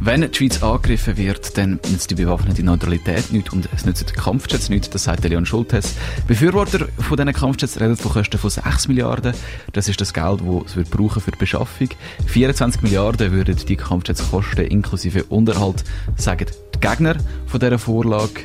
Wenn 0.00 0.20
die 0.20 0.28
Schweiz 0.32 0.62
angegriffen 0.62 1.16
wird, 1.16 1.58
dann 1.58 1.80
nützt 1.90 2.08
die 2.10 2.14
bewaffnete 2.14 2.62
Neutralität 2.62 3.32
nichts 3.32 3.52
und 3.52 3.68
es 3.74 3.84
nützt 3.84 4.08
die 4.08 4.14
Kampfjets 4.14 4.68
nichts, 4.68 4.90
das 4.90 5.04
sagt 5.04 5.24
Leon 5.24 5.44
Schultes. 5.44 5.94
Befürworter 6.28 6.86
von 6.98 7.16
diesen 7.16 7.32
Kampfjets 7.32 7.80
reden 7.80 7.96
von 7.96 8.12
Kosten 8.12 8.38
von 8.38 8.48
6 8.48 8.86
Milliarden. 8.86 9.34
Das 9.72 9.88
ist 9.88 10.00
das 10.00 10.14
Geld, 10.14 10.40
das 10.40 10.70
es 10.70 10.76
wird 10.76 10.90
brauchen 10.90 11.20
für 11.20 11.32
die 11.32 11.38
Beschaffung. 11.38 11.88
24 12.26 12.82
Milliarden 12.82 13.32
würden 13.32 13.56
die 13.56 13.76
Kampfjets 13.76 14.30
kosten, 14.30 14.66
inklusive 14.66 15.24
Unterhalt, 15.24 15.82
sagen 16.16 16.46
die 16.74 16.80
Gegner 16.80 17.16
von 17.48 17.60
dieser 17.60 17.78
Vorlage. 17.78 18.44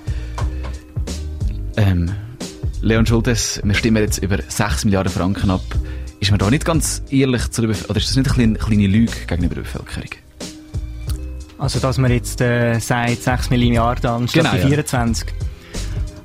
Ähm, 1.75 2.11
Leon 2.81 3.05
Schultes, 3.05 3.61
wir 3.63 3.73
stimmen 3.73 4.01
jetzt 4.01 4.19
über 4.19 4.37
6 4.47 4.85
Milliarden 4.85 5.11
Franken 5.11 5.51
ab. 5.51 5.61
Ist 6.19 6.31
man 6.31 6.39
da 6.39 6.49
nicht 6.49 6.65
ganz 6.65 7.03
ehrlich 7.09 7.49
zu 7.51 7.61
der 7.61 7.67
Bevölkerung, 7.69 7.91
oder 7.91 7.99
ist 7.99 8.09
das 8.09 8.15
nicht 8.15 8.39
eine 8.39 8.53
kleine 8.57 8.87
Lüge 8.87 9.13
gegenüber 9.27 9.55
der 9.55 9.61
Bevölkerung? 9.63 10.09
Also, 11.57 11.79
dass 11.79 11.97
man 11.97 12.11
jetzt 12.11 12.41
äh, 12.41 12.79
sagt, 12.79 13.23
6 13.23 13.49
Milliarden 13.49 14.09
anstatt 14.09 14.43
Genau, 14.43 14.55
die 14.55 14.61
ja. 14.61 14.67
24. 14.67 15.27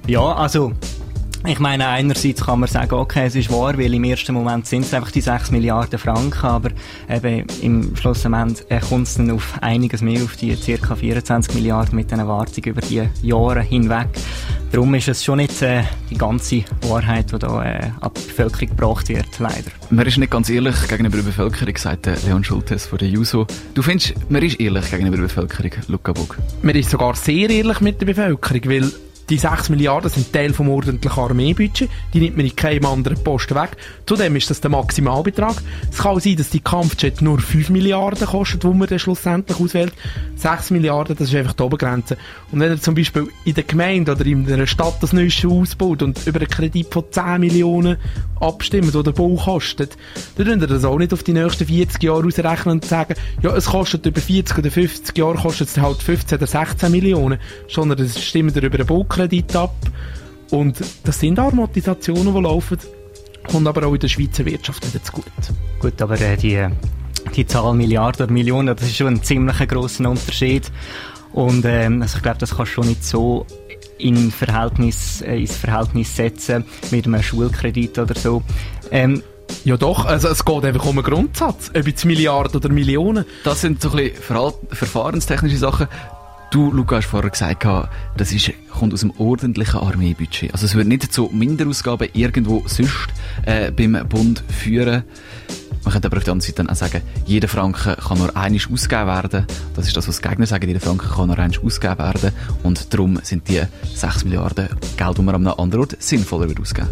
Ja, 0.06 0.34
also, 0.34 0.72
ich 1.48 1.60
meine, 1.60 1.88
einerseits 1.88 2.44
kann 2.44 2.60
man 2.60 2.68
sagen, 2.68 2.94
okay, 2.94 3.26
es 3.26 3.34
ist 3.34 3.50
wahr, 3.50 3.78
weil 3.78 3.94
im 3.94 4.04
ersten 4.04 4.34
Moment 4.34 4.66
sind 4.66 4.84
es 4.84 4.92
einfach 4.92 5.10
die 5.10 5.22
6 5.22 5.50
Milliarden 5.50 5.98
Franken, 5.98 6.46
aber 6.46 6.70
eben 7.08 7.46
im 7.62 7.96
Schlussendlich 7.96 8.70
äh, 8.70 8.80
kommt 8.80 9.06
es 9.06 9.14
dann 9.14 9.30
auf 9.30 9.54
einiges 9.62 10.02
mehr, 10.02 10.22
auf 10.22 10.36
die 10.36 10.54
ca. 10.56 10.94
24 10.94 11.54
Milliarden 11.54 11.96
mit 11.96 12.10
den 12.10 12.18
Erwartungen 12.18 12.68
über 12.68 12.80
die 12.82 13.08
Jahre 13.22 13.62
hinweg. 13.62 14.08
Darum 14.72 14.94
ist 14.94 15.08
es 15.08 15.24
schon 15.24 15.38
nicht 15.38 15.62
äh, 15.62 15.84
die 16.10 16.18
ganze 16.18 16.64
Wahrheit, 16.82 17.32
die 17.32 17.38
da 17.38 17.64
äh, 17.64 17.90
an 18.00 18.10
die 18.14 18.26
Bevölkerung 18.26 18.68
gebracht 18.68 19.08
wird, 19.08 19.38
leider. 19.38 19.70
Man 19.88 20.06
ist 20.06 20.18
nicht 20.18 20.30
ganz 20.30 20.50
ehrlich 20.50 20.76
gegenüber 20.86 21.16
der 21.16 21.24
Bevölkerung, 21.24 21.76
sagt 21.78 22.04
der 22.04 22.16
Leon 22.26 22.44
Schultes 22.44 22.86
von 22.86 22.98
der 22.98 23.08
JUSO. 23.08 23.46
Du 23.72 23.82
findest, 23.82 24.14
man 24.28 24.42
ist 24.42 24.60
ehrlich 24.60 24.90
gegenüber 24.90 25.16
der 25.16 25.24
Bevölkerung, 25.24 25.70
Luca 25.88 26.12
Bug? 26.12 26.36
Man 26.60 26.74
ist 26.74 26.90
sogar 26.90 27.14
sehr 27.14 27.48
ehrlich 27.48 27.80
mit 27.80 28.00
der 28.00 28.06
Bevölkerung, 28.06 28.60
weil 28.66 28.92
die 29.30 29.38
6 29.38 29.68
Milliarden 29.68 30.10
sind 30.10 30.32
Teil 30.32 30.52
vom 30.54 30.70
ordentlichen 30.70 31.22
Armeebudget. 31.22 31.90
Die 32.14 32.20
nimmt 32.20 32.36
man 32.36 32.46
in 32.46 32.56
keinem 32.56 32.86
anderen 32.86 33.22
Posten 33.22 33.54
weg. 33.54 33.76
Zudem 34.06 34.36
ist 34.36 34.48
das 34.48 34.60
der 34.60 34.70
Maximalbetrag. 34.70 35.56
Es 35.90 35.98
kann 35.98 36.16
auch 36.16 36.20
sein, 36.20 36.36
dass 36.36 36.50
die 36.50 36.60
Kampfjet 36.60 37.20
nur 37.20 37.38
5 37.38 37.70
Milliarden 37.70 38.26
kostet, 38.26 38.64
wo 38.64 38.72
man 38.72 38.88
dann 38.88 38.98
schlussendlich 38.98 39.60
auswählt. 39.60 39.92
6 40.36 40.70
Milliarden, 40.70 41.16
das 41.16 41.28
ist 41.28 41.34
einfach 41.34 41.52
die 41.52 41.62
Obergrenze. 41.62 42.16
Und 42.52 42.60
wenn 42.60 42.70
er 42.70 42.80
zum 42.80 42.94
Beispiel 42.94 43.28
in 43.44 43.54
der 43.54 43.64
Gemeinde 43.64 44.12
oder 44.12 44.24
in 44.24 44.50
einer 44.50 44.66
Stadt 44.66 44.96
das 45.02 45.12
Neueste 45.12 45.48
ausbaut 45.48 46.02
und 46.02 46.26
über 46.26 46.38
einen 46.38 46.48
Kredit 46.48 46.92
von 46.92 47.04
10 47.10 47.40
Millionen 47.40 47.98
abstimmt, 48.40 48.94
wo 48.94 49.02
der 49.02 49.12
Bau 49.12 49.34
kostet, 49.34 49.96
dann 50.36 50.46
könnt 50.46 50.62
ihr 50.62 50.68
das 50.68 50.84
auch 50.84 50.98
nicht 50.98 51.12
auf 51.12 51.22
die 51.22 51.32
nächsten 51.32 51.66
40 51.66 52.02
Jahre 52.02 52.24
ausrechnen 52.24 52.76
und 52.76 52.84
sagen, 52.84 53.14
ja, 53.42 53.54
es 53.54 53.66
kostet 53.66 54.06
über 54.06 54.20
40 54.20 54.58
oder 54.58 54.70
50 54.70 55.18
Jahre 55.18 55.36
kostet 55.36 55.68
es 55.68 55.78
halt 55.78 56.02
15 56.02 56.38
oder 56.38 56.46
16 56.46 56.90
Millionen, 56.90 57.38
sondern 57.68 57.98
das 57.98 58.22
stimmt 58.22 58.56
über 58.56 58.78
einen 58.78 58.86
Baukredit 59.18 59.56
ab. 59.56 59.74
Und 60.50 60.78
das 61.04 61.20
sind 61.20 61.38
Amortisationen, 61.38 62.32
die 62.32 62.40
laufen, 62.40 62.78
kommt 63.50 63.66
aber 63.66 63.86
auch 63.86 63.94
in 63.94 64.00
der 64.00 64.08
Schweizer 64.08 64.44
Wirtschaft 64.46 64.86
wieder 64.86 65.02
zu 65.02 65.12
gut. 65.12 65.24
Gut, 65.80 66.00
aber 66.00 66.18
äh, 66.20 66.36
die, 66.36 66.66
die 67.34 67.46
Zahl 67.46 67.74
Milliarden 67.74 68.24
oder 68.24 68.32
Millionen, 68.32 68.74
das 68.74 68.86
ist 68.86 68.96
schon 68.96 69.08
ein 69.08 69.22
ziemlich 69.22 69.58
grosser 69.68 70.08
Unterschied. 70.08 70.70
Und 71.32 71.64
ähm, 71.66 72.00
also 72.00 72.16
ich 72.16 72.22
glaube, 72.22 72.38
das 72.38 72.56
kannst 72.56 72.72
du 72.72 72.74
schon 72.76 72.88
nicht 72.88 73.04
so 73.04 73.44
in 73.98 74.30
Verhältnis, 74.30 75.20
äh, 75.20 75.40
ins 75.40 75.56
Verhältnis 75.56 76.16
setzen 76.16 76.64
mit 76.90 77.06
einem 77.06 77.22
Schulkredit 77.22 77.98
oder 77.98 78.14
so. 78.14 78.42
Ähm, 78.90 79.22
Ja 79.64 79.76
doch, 79.76 80.06
also 80.06 80.28
es 80.28 80.44
geht 80.44 80.64
einfach 80.64 80.86
um 80.86 80.98
einen 80.98 81.04
Grundsatz, 81.04 81.70
ob 81.74 81.86
jetzt 81.86 82.04
Milliarden 82.04 82.56
oder 82.56 82.68
Millionen. 82.70 83.24
Das 83.44 83.60
sind 83.60 83.82
so 83.82 83.90
ein 83.90 83.96
bisschen 83.96 84.52
verfahrenstechnische 84.70 85.58
Sachen. 85.58 85.88
Du, 86.50 86.72
Luca, 86.72 86.96
hast 86.96 87.08
vorher 87.08 87.28
gesagt, 87.28 87.66
das 88.16 88.32
ist, 88.32 88.50
kommt 88.70 88.94
aus 88.94 89.00
dem 89.00 89.12
ordentlichen 89.18 89.80
Armeebudget. 89.80 90.50
Also 90.54 90.64
es 90.64 90.74
wird 90.74 90.86
nicht 90.86 91.12
zu 91.12 91.28
Minderausgaben 91.30 92.08
irgendwo 92.14 92.62
sonst 92.66 93.08
äh, 93.44 93.70
beim 93.70 94.08
Bund 94.08 94.42
führen. 94.48 95.04
Man 95.84 95.92
könnte 95.92 96.08
aber 96.08 96.16
auf 96.16 96.24
der 96.24 96.32
anderen 96.32 96.40
Seite 96.40 96.64
dann 96.64 96.70
auch 96.70 96.74
sagen, 96.74 97.02
jeder 97.26 97.48
Franken 97.48 97.96
kann 97.96 98.16
nur 98.16 98.34
einmal 98.34 98.60
ausgegeben 98.72 99.06
werden. 99.06 99.46
Das 99.76 99.86
ist 99.86 99.96
das, 99.96 100.08
was 100.08 100.22
die 100.22 100.28
Gegner 100.28 100.46
sagen, 100.46 100.66
jeder 100.66 100.80
Franken 100.80 101.08
kann 101.10 101.26
nur 101.26 101.38
einmal 101.38 101.60
ausgegeben 101.62 101.98
werden. 101.98 102.32
Und 102.62 102.94
darum 102.94 103.18
sind 103.22 103.46
die 103.48 103.60
6 103.94 104.24
Milliarden 104.24 104.68
Geld, 104.96 105.18
die 105.18 105.22
man 105.22 105.34
an 105.34 105.46
einem 105.46 105.60
anderen 105.60 105.80
Ort 105.82 105.96
sinnvoller 106.02 106.48
wird 106.48 106.60
ausgeben. 106.60 106.88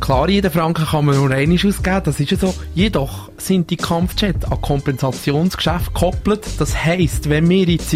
Klar, 0.00 0.28
jeden 0.28 0.52
Franken 0.52 0.86
kann 0.86 1.04
man 1.04 1.16
nur 1.16 1.30
einmal 1.32 1.58
ausgeben, 1.66 2.00
das 2.04 2.20
ist 2.20 2.30
ja 2.30 2.36
so. 2.36 2.54
Jedoch 2.74 3.30
sind 3.38 3.70
die 3.70 3.76
Kampfjets 3.76 4.44
an 4.44 4.60
Kompensationsgeschäfte 4.60 5.90
gekoppelt. 5.92 6.46
Das 6.58 6.84
heisst, 6.84 7.28
wenn 7.28 7.48
wir 7.48 7.64
jetzt 7.64 7.92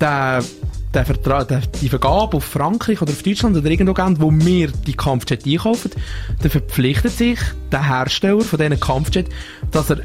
den, 0.00 0.44
den 0.94 1.04
Vertrag, 1.04 1.48
den, 1.48 1.62
die 1.80 1.88
Vergabe 1.88 2.36
auf 2.36 2.44
Frankreich 2.44 3.00
oder 3.02 3.12
auf 3.12 3.22
Deutschland 3.22 3.56
oder 3.56 3.70
irgendwo 3.70 3.94
wo 4.20 4.30
wir 4.32 4.68
die 4.68 4.94
Kampfjets 4.94 5.46
einkaufen, 5.46 5.90
dann 6.40 6.50
verpflichtet 6.50 7.12
sich 7.12 7.38
der 7.72 7.86
Hersteller 7.88 8.40
von 8.42 8.58
diesen 8.58 8.80
Kampfjets, 8.80 9.30
dass 9.70 9.90
er 9.90 10.00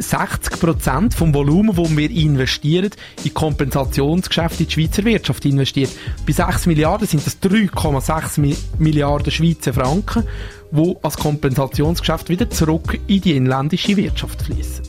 60% 0.00 1.14
vom 1.14 1.34
Volumen, 1.34 1.76
das 1.76 1.94
wir 1.94 2.10
investieren, 2.10 2.88
in 3.22 3.34
Kompensationsgeschäfte 3.34 4.62
in 4.62 4.68
die 4.68 4.72
Schweizer 4.72 5.04
Wirtschaft 5.04 5.44
investiert. 5.44 5.90
Bei 6.26 6.32
6 6.32 6.64
Milliarden 6.66 7.06
sind 7.06 7.26
das 7.26 7.38
3,6 7.42 8.40
Mi- 8.40 8.56
Milliarden 8.78 9.30
Schweizer 9.30 9.74
Franken, 9.74 10.24
die 10.70 10.94
als 11.02 11.18
Kompensationsgeschäft 11.18 12.30
wieder 12.30 12.48
zurück 12.48 12.98
in 13.08 13.20
die 13.20 13.36
inländische 13.36 13.94
Wirtschaft 13.94 14.40
fließen. 14.40 14.84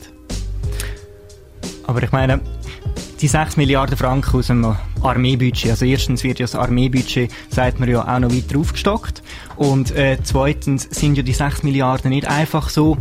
aber 1.86 2.02
ich 2.02 2.12
meine, 2.12 2.40
die 3.22 3.28
6 3.28 3.56
Milliarden 3.56 3.96
Franken 3.96 4.36
aus 4.36 4.48
dem 4.48 4.76
Armeebudget. 5.00 5.70
Also 5.70 5.84
erstens 5.84 6.24
wird 6.24 6.40
ja 6.40 6.44
das 6.44 6.56
Armeebudget, 6.56 7.30
sagt 7.48 7.78
man 7.78 7.88
ja, 7.88 8.02
auch 8.02 8.18
noch 8.18 8.32
weiter 8.32 8.58
aufgestockt. 8.58 9.22
Und 9.56 9.92
äh, 9.92 10.18
zweitens 10.22 10.88
sind 10.90 11.16
ja 11.16 11.22
die 11.22 11.32
6 11.32 11.62
Milliarden 11.62 12.10
nicht 12.10 12.26
einfach 12.26 12.68
so 12.68 12.98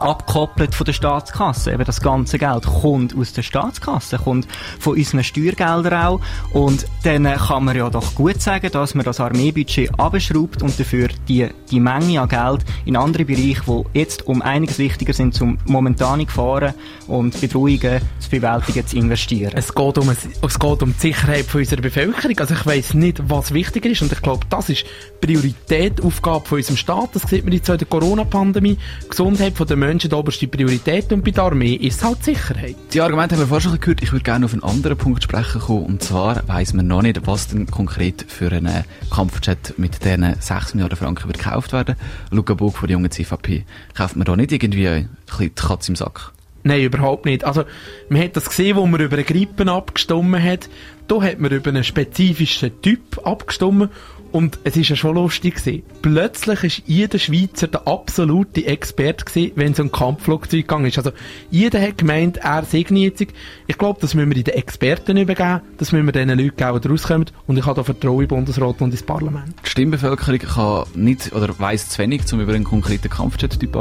abgekoppelt 0.00 0.74
von 0.74 0.84
der 0.84 0.92
Staatskasse. 0.92 1.72
Eben 1.72 1.84
das 1.84 2.00
ganze 2.00 2.38
Geld 2.38 2.64
kommt 2.64 3.16
aus 3.16 3.32
der 3.32 3.42
Staatskasse, 3.42 4.18
kommt 4.18 4.48
von 4.78 4.96
unseren 4.96 5.22
Steuergeldern 5.22 5.94
auch. 5.94 6.20
Und 6.52 6.86
dann 7.04 7.24
kann 7.24 7.64
man 7.64 7.76
ja 7.76 7.90
doch 7.90 8.14
gut 8.14 8.40
sagen, 8.40 8.70
dass 8.72 8.94
man 8.94 9.04
das 9.04 9.20
Armeebudget 9.20 9.98
abschraubt 9.98 10.62
und 10.62 10.78
dafür 10.80 11.08
die, 11.28 11.48
die 11.70 11.80
Menge 11.80 12.20
an 12.20 12.28
Geld 12.28 12.64
in 12.86 12.96
andere 12.96 13.24
Bereiche, 13.24 13.62
die 13.66 13.98
jetzt 13.98 14.26
um 14.26 14.42
einiges 14.42 14.78
wichtiger 14.78 15.12
sind, 15.12 15.34
zum 15.34 15.58
momentane 15.66 16.24
Gefahren 16.24 16.74
und 17.06 17.38
Bedrohungen 17.40 18.00
zu 18.18 18.30
bewältigen, 18.30 18.86
zu 18.86 18.96
investieren. 18.96 19.52
Es 19.54 19.74
geht 19.74 19.98
um, 19.98 20.08
es 20.08 20.58
geht 20.58 20.82
um 20.82 20.94
die 20.94 21.00
Sicherheit 21.00 21.44
von 21.44 21.60
unserer 21.60 21.82
Bevölkerung. 21.82 22.38
Also 22.38 22.54
ich 22.54 22.66
weiss 22.66 22.94
nicht, 22.94 23.22
was 23.28 23.52
wichtiger 23.52 23.90
ist. 23.90 24.02
Und 24.02 24.12
ich 24.12 24.22
glaube, 24.22 24.46
das 24.48 24.70
ist 24.70 24.86
Priorität, 25.20 26.02
Aufgabe 26.02 26.46
von 26.46 26.58
unserem 26.58 26.76
Staat. 26.76 27.10
Das 27.14 27.22
sieht 27.22 27.44
man 27.44 27.52
jetzt 27.52 27.68
in 27.68 27.78
der 27.78 27.86
Corona-Pandemie. 27.86 28.78
Gesundheit 29.08 29.56
von 29.56 29.66
der 29.66 29.76
Menschen 29.76 29.89
die 29.98 30.10
oberste 30.12 30.48
Priorität. 30.48 31.12
Und 31.12 31.24
bei 31.24 31.30
der 31.30 31.44
Armee 31.44 31.74
ist 31.74 31.98
es 31.98 32.04
halt 32.04 32.24
Sicherheit. 32.24 32.76
Die 32.92 33.00
Argumente 33.00 33.34
haben 33.34 33.42
wir 33.42 33.48
vorher 33.48 33.68
schon 33.68 33.80
gehört. 33.80 34.02
Ich 34.02 34.12
würde 34.12 34.24
gerne 34.24 34.44
auf 34.44 34.52
einen 34.52 34.62
anderen 34.62 34.96
Punkt 34.96 35.22
sprechen 35.22 35.60
kommen. 35.60 35.86
Und 35.86 36.02
zwar 36.02 36.46
weiss 36.48 36.72
man 36.72 36.86
noch 36.86 37.02
nicht, 37.02 37.26
was 37.26 37.48
denn 37.48 37.66
konkret 37.66 38.24
für 38.28 38.52
einen 38.52 38.84
Kampfjet 39.10 39.74
mit 39.78 40.04
diesen 40.04 40.36
6 40.38 40.74
Milliarden 40.74 40.96
Franken 40.96 41.26
wird 41.26 41.38
gekauft 41.38 41.72
werden. 41.72 41.96
Luca 42.30 42.54
Bug 42.54 42.76
von 42.76 42.86
der 42.88 42.96
jungen 42.96 43.10
CVP. 43.10 43.64
Kauft 43.94 44.16
man 44.16 44.24
da 44.24 44.36
nicht 44.36 44.52
irgendwie 44.52 44.88
ein 44.88 45.08
bisschen 45.26 45.46
die 45.46 45.62
Katze 45.62 45.92
im 45.92 45.96
Sack? 45.96 46.32
Nein, 46.62 46.82
überhaupt 46.82 47.24
nicht. 47.24 47.44
Also, 47.44 47.64
man 48.10 48.22
hat 48.22 48.36
das 48.36 48.48
gesehen, 48.48 48.76
wo 48.76 48.86
man 48.86 49.00
über 49.00 49.16
eine 49.16 49.24
Grippe 49.24 49.70
abgestimmt 49.70 50.38
hat. 50.42 50.68
Da 51.08 51.22
hat 51.22 51.40
man 51.40 51.50
über 51.50 51.70
einen 51.70 51.84
spezifischen 51.84 52.82
Typ 52.82 53.26
abgestimmt. 53.26 53.90
Und 54.32 54.58
es 54.64 54.76
ist 54.76 54.88
ja 54.88 54.96
schon 54.96 55.16
lustig 55.16 55.56
gewesen. 55.56 55.82
Plötzlich 56.02 56.64
ist 56.64 56.82
jeder 56.86 57.18
Schweizer 57.18 57.66
der 57.66 57.86
absolute 57.88 58.64
Experte 58.64 59.24
gewesen, 59.24 59.52
wenn 59.56 59.72
es 59.72 59.80
um 59.80 59.90
Kampfflugzeug 59.90 60.60
gegangen 60.60 60.86
ist. 60.86 60.98
Also, 60.98 61.10
jeder 61.50 61.80
hat 61.80 61.98
gemeint, 61.98 62.36
er 62.38 62.64
sei 62.64 62.86
jetzt. 62.88 63.24
Ich 63.66 63.78
glaube, 63.78 64.00
das 64.00 64.14
müssen 64.14 64.30
wir 64.30 64.36
in 64.36 64.44
den 64.44 64.54
Experten 64.54 65.16
übergeben. 65.16 65.60
Das 65.78 65.92
müssen 65.92 66.06
wir 66.06 66.12
den 66.12 66.28
Leuten 66.28 66.56
geben, 66.56 66.80
die 66.80 66.88
rauskommen. 66.88 67.26
Und 67.46 67.56
ich 67.56 67.66
habe 67.66 67.76
da 67.76 67.82
Vertrauen 67.82 68.22
in 68.22 68.28
Bundesrat 68.28 68.80
und 68.80 68.92
ins 68.92 69.02
Parlament. 69.02 69.54
Die 69.64 69.70
Stimmbevölkerung 69.70 70.38
kann 70.38 70.84
nicht 70.94 71.32
oder 71.32 71.58
weiss 71.58 71.88
zu 71.88 71.98
wenig, 71.98 72.22
um 72.32 72.40
über 72.40 72.54
einen 72.54 72.64
konkreten 72.64 73.08
Kampfjet-Typ 73.08 73.76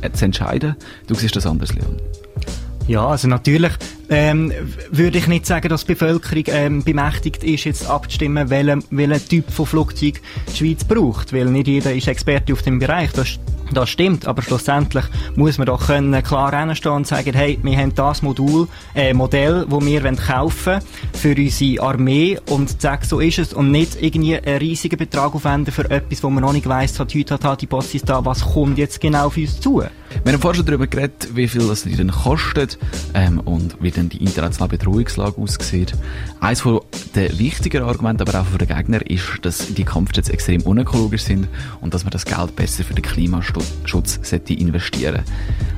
äh, 0.00 0.12
zu 0.12 0.24
entscheiden. 0.24 0.76
Du 1.06 1.14
siehst 1.14 1.36
das 1.36 1.46
anders, 1.46 1.74
Leon. 1.74 2.00
Ja, 2.88 3.06
also 3.06 3.28
natürlich 3.28 3.72
ähm, 4.12 4.52
würde 4.90 5.16
ich 5.16 5.26
nicht 5.26 5.46
sagen, 5.46 5.70
dass 5.70 5.86
die 5.86 5.94
Bevölkerung 5.94 6.44
ähm, 6.48 6.84
bemächtigt 6.84 7.42
ist, 7.44 7.64
jetzt 7.64 7.88
abzustimmen, 7.88 8.50
welchen, 8.50 8.84
welchen 8.90 9.26
Typ 9.26 9.50
von 9.50 9.64
Flugzeug 9.64 10.20
die 10.50 10.56
Schweiz 10.56 10.84
braucht, 10.84 11.32
weil 11.32 11.46
nicht 11.46 11.66
jeder 11.66 11.94
ist 11.94 12.08
Experte 12.08 12.52
auf 12.52 12.60
dem 12.60 12.78
Bereich. 12.78 13.10
Das, 13.12 13.38
das 13.72 13.88
stimmt, 13.88 14.26
aber 14.26 14.42
schlussendlich 14.42 15.04
muss 15.34 15.56
man 15.56 15.66
doch 15.66 15.86
können 15.86 16.22
klar 16.22 16.54
hinstehen 16.54 16.92
und 16.92 17.06
sagen, 17.06 17.32
hey, 17.32 17.58
wir 17.62 17.78
haben 17.78 17.94
das 17.94 18.20
Modul, 18.20 18.68
äh, 18.94 19.14
Modell, 19.14 19.64
wo 19.68 19.80
wir 19.80 20.04
wollen 20.04 20.16
kaufen 20.16 20.80
für 21.14 21.34
unsere 21.34 21.82
Armee 21.82 22.38
und 22.50 22.82
sagen, 22.82 23.06
so 23.06 23.18
ist 23.18 23.38
es 23.38 23.54
und 23.54 23.70
nicht 23.70 23.96
irgendwie 24.02 24.36
einen 24.36 24.58
riesigen 24.58 24.98
Betrag 24.98 25.34
aufwenden 25.34 25.72
für 25.72 25.90
etwas, 25.90 26.22
wo 26.22 26.28
man 26.28 26.42
noch 26.42 26.52
nicht 26.52 26.68
weiss, 26.68 27.00
hat 27.00 27.14
heute 27.14 27.38
hat 27.42 27.62
die 27.62 27.66
Boss 27.66 27.94
ist 27.94 28.10
da, 28.10 28.22
was 28.22 28.42
kommt 28.42 28.76
jetzt 28.76 29.00
genau 29.00 29.28
auf 29.28 29.38
uns 29.38 29.58
zu. 29.58 29.82
Wir 30.24 30.32
haben 30.32 30.54
schon 30.54 30.66
darüber 30.66 30.86
geredet, 30.86 31.28
wie 31.34 31.48
viel 31.48 31.66
das 31.66 31.82
denn 31.82 32.10
kostet 32.10 32.78
ähm, 33.14 33.40
und 33.40 33.76
wie 33.80 33.90
denn 33.90 34.08
die 34.08 34.18
internationale 34.18 34.70
Bedrohungslage 34.70 35.38
aussieht. 35.38 35.92
Eines 36.40 36.60
von 36.60 36.80
der 37.14 37.38
wichtigeren 37.38 37.88
Argumente, 37.88 38.24
aber 38.26 38.40
auch 38.40 38.46
für 38.46 38.58
den 38.58 38.68
Gegner, 38.68 39.04
ist, 39.10 39.38
dass 39.42 39.74
die 39.74 39.84
Kampfjets 39.84 40.28
extrem 40.28 40.62
unökologisch 40.62 41.22
sind 41.22 41.48
und 41.80 41.94
dass 41.94 42.04
man 42.04 42.10
das 42.10 42.24
Geld 42.24 42.56
besser 42.56 42.84
für 42.84 42.94
den 42.94 43.04
Klimaschutz 43.04 44.20
sollte 44.22 44.54
investieren 44.54 45.22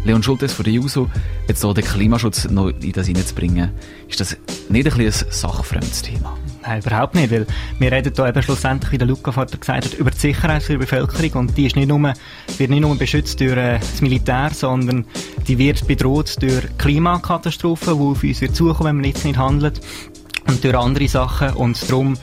Leon 0.05 0.23
Schultes 0.23 0.53
von 0.53 0.64
der 0.64 0.75
JUSO, 0.75 1.11
jetzt 1.49 1.61
so 1.61 1.73
den 1.73 1.85
Klimaschutz 1.85 2.49
noch 2.50 2.69
in 2.69 2.93
das 2.93 3.07
hineinzubringen, 3.07 3.71
ist 4.09 4.21
das 4.21 4.37
nicht 4.69 4.87
ein 4.87 5.00
ein 5.00 5.12
sachfremdes 5.31 6.03
Thema? 6.03 6.37
Nein, 6.66 6.80
überhaupt 6.80 7.14
nicht, 7.14 7.30
weil 7.30 7.47
wir 7.78 7.92
reden 7.92 8.12
hier 8.16 8.26
eben 8.26 8.42
schlussendlich, 8.42 8.92
wie 8.92 8.99
der 8.99 9.06
Luca-Vater 9.06 9.59
gesagt 9.59 9.85
hat, 9.85 9.94
über 9.94 10.11
die 10.11 10.18
Sicherheit 10.18 10.62
für 10.62 10.73
die 10.73 10.78
Bevölkerung 10.78 11.49
und 11.49 11.56
die 11.59 11.66
ist 11.66 11.76
nicht 11.76 11.88
nur, 11.88 12.14
wird 12.56 12.71
nicht 12.71 12.80
nur 12.80 12.97
beschützt 12.97 13.38
durch 13.40 13.56
äh, 13.56 13.78
das 13.78 14.00
Militär, 14.00 14.50
sondern 14.52 15.04
die 15.47 15.59
wird 15.59 15.87
bedroht 15.87 16.40
durch 16.40 16.64
Klimakatastrophen, 16.78 17.94
die 17.99 18.00
auf 18.00 18.23
uns 18.23 18.52
zukommen, 18.54 18.88
wenn 18.88 18.97
man 18.97 19.04
jetzt 19.04 19.26
nicht 19.26 19.38
handelt 19.38 19.80
und 20.47 20.64
durch 20.64 20.75
andere 20.75 21.09
Sachen 21.09 21.50
und 21.50 21.90
darum 21.90 22.16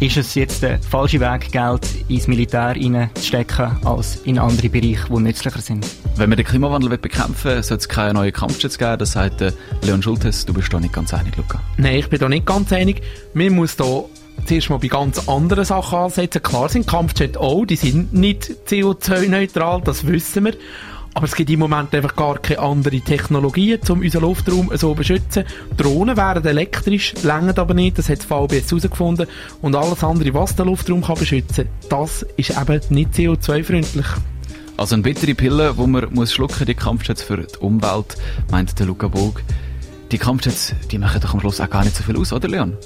ist 0.00 0.16
es 0.16 0.34
jetzt 0.34 0.62
der 0.62 0.80
falsche 0.80 1.18
Weg, 1.20 1.50
Geld 1.50 1.86
ins 2.08 2.28
Militär 2.28 2.76
reinzustecken, 2.76 3.84
als 3.84 4.16
in 4.24 4.38
andere 4.38 4.68
Bereiche, 4.68 5.06
die 5.08 5.20
nützlicher 5.20 5.60
sind. 5.60 5.86
Wenn 6.16 6.28
man 6.28 6.36
den 6.36 6.46
Klimawandel 6.46 6.96
bekämpfen 6.98 7.50
will, 7.50 7.62
sollte 7.62 7.82
es 7.82 7.88
keine 7.88 8.14
neuen 8.14 8.32
Kampfjets 8.32 8.78
geben. 8.78 8.98
Das 8.98 9.12
sagt 9.12 9.40
äh, 9.40 9.52
Leon 9.82 10.02
Schultes. 10.02 10.46
Du 10.46 10.54
bist 10.54 10.72
da 10.72 10.78
nicht 10.78 10.92
ganz 10.92 11.12
einig, 11.12 11.36
Luca. 11.36 11.60
Nein, 11.76 11.96
ich 11.96 12.08
bin 12.08 12.20
da 12.20 12.28
nicht 12.28 12.46
ganz 12.46 12.72
einig. 12.72 13.02
Man 13.34 13.54
muss 13.54 13.74
da 13.74 14.04
zuerst 14.46 14.70
mal 14.70 14.78
bei 14.78 14.86
ganz 14.86 15.28
anderen 15.28 15.64
Sachen 15.64 15.98
ansetzen. 15.98 16.42
Klar 16.42 16.68
sind 16.68 16.86
Kampfjets 16.86 17.36
auch, 17.36 17.64
die 17.64 17.76
sind 17.76 18.12
nicht 18.14 18.50
CO2-neutral, 18.68 19.82
das 19.84 20.06
wissen 20.06 20.44
wir. 20.44 20.54
Aber 21.18 21.26
es 21.26 21.34
gibt 21.34 21.50
im 21.50 21.58
Moment 21.58 21.92
einfach 21.96 22.14
gar 22.14 22.38
keine 22.38 22.60
andere 22.60 23.00
Technologien, 23.00 23.80
um 23.88 24.02
unseren 24.02 24.22
Luftraum 24.22 24.68
so 24.70 24.90
zu 24.90 24.94
beschützen. 24.94 25.42
Drohnen 25.76 26.16
wären 26.16 26.44
elektrisch, 26.44 27.12
längern 27.24 27.58
aber 27.58 27.74
nicht, 27.74 27.98
das 27.98 28.08
hat 28.08 28.18
das 28.18 28.26
VBS 28.26 28.70
herausgefunden. 28.70 29.26
Und 29.60 29.74
alles 29.74 30.04
andere, 30.04 30.32
was 30.34 30.54
den 30.54 30.66
Luftraum 30.66 31.02
kann 31.02 31.18
beschützen 31.18 31.64
kann, 31.64 31.88
das 31.88 32.24
ist 32.36 32.56
eben 32.56 32.80
nicht 32.90 33.14
CO2-freundlich. 33.14 34.06
Also 34.76 34.94
eine 34.94 35.02
bittere 35.02 35.34
Pille, 35.34 35.74
die 35.76 35.86
man 35.88 36.06
muss 36.14 36.32
schlucken, 36.32 36.66
die 36.66 36.74
Kampfjets 36.76 37.24
für 37.24 37.38
die 37.38 37.56
Umwelt, 37.58 38.16
meint 38.52 38.78
der 38.78 38.86
Luca 38.86 39.08
Bog. 39.08 39.42
Die 40.12 40.18
Kampfjets, 40.18 40.72
die 40.92 40.98
machen 40.98 41.20
doch 41.20 41.34
am 41.34 41.40
Schluss 41.40 41.60
auch 41.60 41.68
gar 41.68 41.82
nicht 41.82 41.96
so 41.96 42.04
viel 42.04 42.16
aus, 42.16 42.32
oder 42.32 42.46
Leon? 42.46 42.76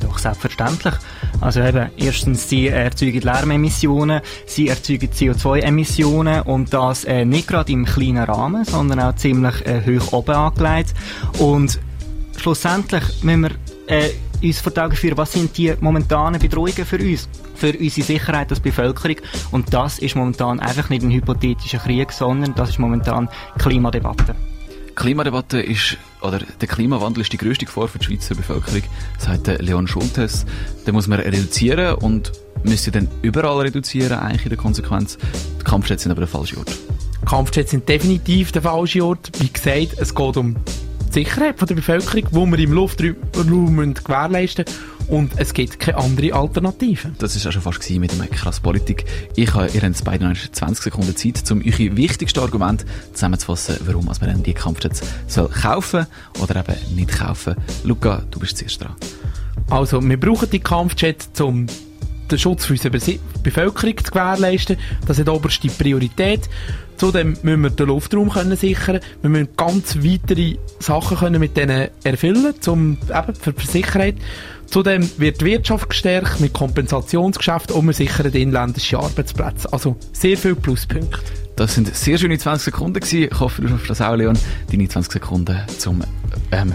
Doch, 0.00 0.18
selbstverständlich. 0.18 0.94
Also 1.40 1.60
eben, 1.60 1.90
erstens, 1.96 2.48
sie 2.48 2.68
erzeugen 2.68 3.20
Lärmemissionen, 3.20 4.20
sie 4.46 4.68
erzeugen 4.68 5.08
CO2-Emissionen 5.08 6.42
und 6.42 6.72
das 6.72 7.04
äh, 7.04 7.24
nicht 7.24 7.48
gerade 7.48 7.72
im 7.72 7.84
kleinen 7.84 8.24
Rahmen, 8.24 8.64
sondern 8.64 9.00
auch 9.00 9.14
ziemlich 9.16 9.64
äh, 9.66 9.82
hoch 9.86 10.12
oben 10.12 10.34
angelegt. 10.34 10.94
Und 11.38 11.78
schlussendlich 12.36 13.04
müssen 13.22 13.42
wir 13.42 13.50
äh, 13.86 14.10
uns 14.42 14.60
vor 14.60 14.72
Augen 14.78 14.96
führen, 14.96 15.16
was 15.16 15.32
sind 15.32 15.56
die 15.56 15.74
momentanen 15.80 16.40
Bedrohungen 16.40 16.84
für 16.84 16.98
uns, 16.98 17.28
für 17.54 17.72
unsere 17.72 18.06
Sicherheit 18.06 18.50
als 18.50 18.60
Bevölkerung. 18.60 19.16
Und 19.50 19.72
das 19.72 19.98
ist 19.98 20.16
momentan 20.16 20.60
einfach 20.60 20.90
nicht 20.90 21.02
ein 21.02 21.10
hypothetischer 21.10 21.78
Krieg, 21.78 22.12
sondern 22.12 22.54
das 22.54 22.70
ist 22.70 22.78
momentan 22.78 23.28
Klimadebatte. 23.58 24.34
Klimadebatte 24.96 25.60
ist, 25.60 25.98
oder 26.22 26.40
der 26.60 26.68
Klimawandel 26.68 27.20
ist 27.20 27.32
die 27.32 27.36
grösste 27.36 27.66
Gefahr 27.66 27.86
für 27.86 27.98
die 27.98 28.06
Schweizer 28.06 28.34
Bevölkerung, 28.34 28.82
sagt 29.18 29.46
Leon 29.60 29.86
Schultes. 29.86 30.46
Den 30.86 30.94
muss 30.94 31.06
man 31.06 31.20
reduzieren 31.20 31.94
und 31.96 32.32
müsste 32.64 32.90
dann 32.90 33.06
überall 33.22 33.60
reduzieren, 33.60 34.18
eigentlich 34.18 34.44
in 34.44 34.48
der 34.48 34.58
Konsequenz. 34.58 35.18
Die 35.60 35.64
Kampfjets 35.64 36.02
sind 36.02 36.12
aber 36.12 36.22
der 36.22 36.28
falsche 36.28 36.56
Ort. 36.58 36.74
Kampfjets 37.26 37.72
sind 37.72 37.88
definitiv 37.88 38.52
der 38.52 38.62
falsche 38.62 39.04
Ort. 39.04 39.30
Wie 39.38 39.52
gesagt, 39.52 39.98
es 39.98 40.14
geht 40.14 40.36
um 40.36 40.56
die 41.08 41.12
Sicherheit 41.12 41.60
der 41.60 41.74
Bevölkerung, 41.74 42.28
die 42.30 42.58
wir 42.58 42.64
im 42.64 42.72
Luftraum 42.72 43.94
gewährleisten 43.94 44.64
müssen. 44.64 44.95
Und 45.08 45.32
es 45.36 45.54
gibt 45.54 45.78
keine 45.78 45.98
andere 45.98 46.34
Alternative. 46.34 47.12
Das 47.18 47.36
ist 47.36 47.46
auch 47.46 47.52
schon 47.52 47.62
fast 47.62 47.88
mit 47.90 48.12
dem 48.12 48.28
krass 48.30 48.58
Politik. 48.58 49.04
Ich 49.36 49.54
habe, 49.54 49.68
ihr 49.72 49.82
habt 49.82 50.04
beide 50.04 50.28
noch 50.28 50.36
20 50.36 50.82
Sekunden 50.82 51.16
Zeit, 51.16 51.48
um 51.50 51.62
eure 51.64 51.96
wichtigsten 51.96 52.40
Argumente 52.40 52.86
zusammenzufassen, 53.12 53.76
warum 53.84 54.06
man 54.06 54.16
dann 54.20 54.42
die 54.42 54.54
Kampfjets 54.54 55.02
soll 55.28 55.48
kaufen 55.48 56.06
oder 56.42 56.56
eben 56.56 56.96
nicht 56.96 57.12
kaufen. 57.12 57.54
Luca, 57.84 58.22
du 58.30 58.40
bist 58.40 58.58
zuerst 58.58 58.82
dran. 58.82 58.96
Also, 59.70 60.02
wir 60.02 60.18
brauchen 60.18 60.50
die 60.50 60.60
Kampfjets, 60.60 61.40
um 61.40 61.66
den 62.30 62.38
Schutz 62.38 62.66
für 62.66 62.74
unsere 62.74 63.18
Bevölkerung 63.42 63.96
zu 63.98 64.10
gewährleisten. 64.10 64.76
Das 65.06 65.18
hat 65.18 65.28
oberste 65.28 65.68
Priorität. 65.68 66.48
Zudem 66.96 67.36
müssen 67.42 67.62
wir 67.62 67.70
den 67.70 67.86
Luftraum 67.88 68.30
können 68.30 68.56
sichern. 68.56 69.00
Wir 69.20 69.30
müssen 69.30 69.48
ganz 69.56 69.96
weitere 69.96 70.56
Sachen 70.78 71.18
können 71.18 71.40
mit 71.40 71.56
denen 71.56 71.88
erfüllen, 72.04 72.54
zum, 72.60 72.98
eben 73.08 73.34
für 73.34 73.52
die 73.52 73.66
Sicherheit. 73.66 74.16
Zudem 74.66 75.08
wird 75.18 75.40
die 75.40 75.44
Wirtschaft 75.44 75.90
gestärkt 75.90 76.40
mit 76.40 76.52
Kompensationsgeschäften 76.54 77.76
und 77.76 77.86
wir 77.86 77.92
sichern 77.92 78.32
inländische 78.32 78.98
Arbeitsplätze. 78.98 79.72
Also 79.72 79.96
sehr 80.12 80.36
viele 80.36 80.56
Pluspunkte. 80.56 81.20
Das 81.54 81.74
sind 81.74 81.94
sehr 81.94 82.18
schöne 82.18 82.38
20 82.38 82.66
Sekunden 82.66 83.00
gewesen. 83.00 83.28
Ich 83.30 83.40
hoffe, 83.40 83.62
du 83.62 83.68
schaffst 83.68 83.90
das 83.90 84.00
auch, 84.00 84.16
Leon. 84.16 84.38
Deine 84.70 84.88
20 84.88 85.12
Sekunden 85.12 85.58
zum 85.78 86.02
ähm, 86.52 86.72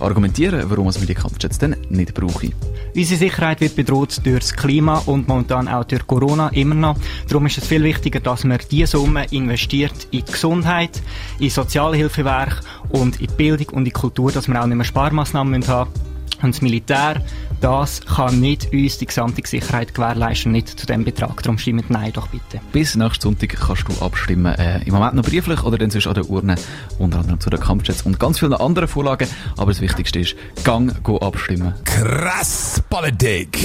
argumentieren, 0.00 0.62
warum 0.70 0.94
wir 0.94 1.06
die 1.06 1.14
Kampfjets 1.14 1.58
denn 1.58 1.76
nicht 1.88 2.14
brauchen. 2.14 2.54
Unsere 2.96 3.18
Sicherheit 3.18 3.60
wird 3.60 3.76
bedroht 3.76 4.22
durch 4.24 4.38
das 4.38 4.54
Klima 4.54 5.02
und 5.04 5.28
momentan 5.28 5.68
auch 5.68 5.84
durch 5.84 6.06
Corona 6.06 6.48
immer 6.48 6.74
noch. 6.74 6.96
Darum 7.28 7.44
ist 7.44 7.58
es 7.58 7.66
viel 7.66 7.82
wichtiger, 7.82 8.20
dass 8.20 8.44
man 8.44 8.58
diese 8.70 8.86
Summe 8.86 9.26
investiert 9.32 10.08
in 10.12 10.24
Gesundheit, 10.24 11.02
in 11.38 11.50
Sozialhilfewerk 11.50 12.62
und 12.88 13.20
in 13.20 13.26
Bildung 13.36 13.68
und 13.74 13.86
in 13.86 13.92
Kultur, 13.92 14.32
dass 14.32 14.48
wir 14.48 14.62
auch 14.62 14.66
nicht 14.66 14.76
mehr 14.76 14.84
Sparmaßnahmen 14.84 15.68
haben 15.68 16.05
und 16.42 16.54
das 16.54 16.62
Militär, 16.62 17.22
das 17.60 18.00
kann 18.02 18.40
nicht 18.40 18.72
uns 18.72 18.98
die 18.98 19.06
gesamte 19.06 19.42
Sicherheit 19.46 19.94
gewährleisten, 19.94 20.52
nicht 20.52 20.68
zu 20.68 20.86
dem 20.86 21.04
Betrag. 21.04 21.42
Darum 21.42 21.58
stimmt 21.58 21.90
Nein 21.90 22.12
doch 22.12 22.28
bitte. 22.28 22.60
Bis 22.72 22.94
nächsten 22.94 23.22
Sonntag 23.22 23.56
kannst 23.56 23.84
du 23.88 24.04
abstimmen. 24.04 24.54
Äh, 24.54 24.82
Im 24.84 24.94
Moment 24.94 25.14
noch 25.14 25.24
brieflich 25.24 25.62
oder 25.64 25.78
dann 25.78 25.90
sonst 25.90 26.06
an 26.06 26.14
der 26.14 26.28
Urne. 26.28 26.56
Unter 26.98 27.20
anderem 27.20 27.40
zu 27.40 27.50
den 27.50 27.60
Kampfjets 27.60 28.02
und 28.02 28.18
ganz 28.20 28.38
vielen 28.38 28.54
anderen 28.54 28.88
Vorlagen. 28.88 29.28
Aber 29.56 29.70
das 29.70 29.80
Wichtigste 29.80 30.20
ist, 30.20 30.36
gang 30.64 31.02
go 31.02 31.18
abstimmen. 31.18 31.74
Krass 31.84 32.82
Politik. 32.88 33.64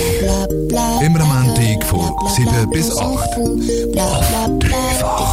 Immer 1.04 1.22
am 1.22 1.46
Montag 1.46 1.84
von 1.86 2.12
7 2.30 2.70
bis 2.72 2.98
8. 2.98 3.02
Auf 3.02 4.60
dreifach. 4.60 5.32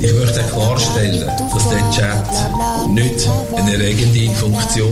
Ich 0.00 0.12
möchte 0.12 0.40
klarstellen, 0.52 1.26
dass 1.52 1.68
der 1.68 1.90
Chat 1.90 2.88
nicht 2.90 3.28
eine 3.56 3.72
erregende 3.72 4.34
Funktion 4.34 4.91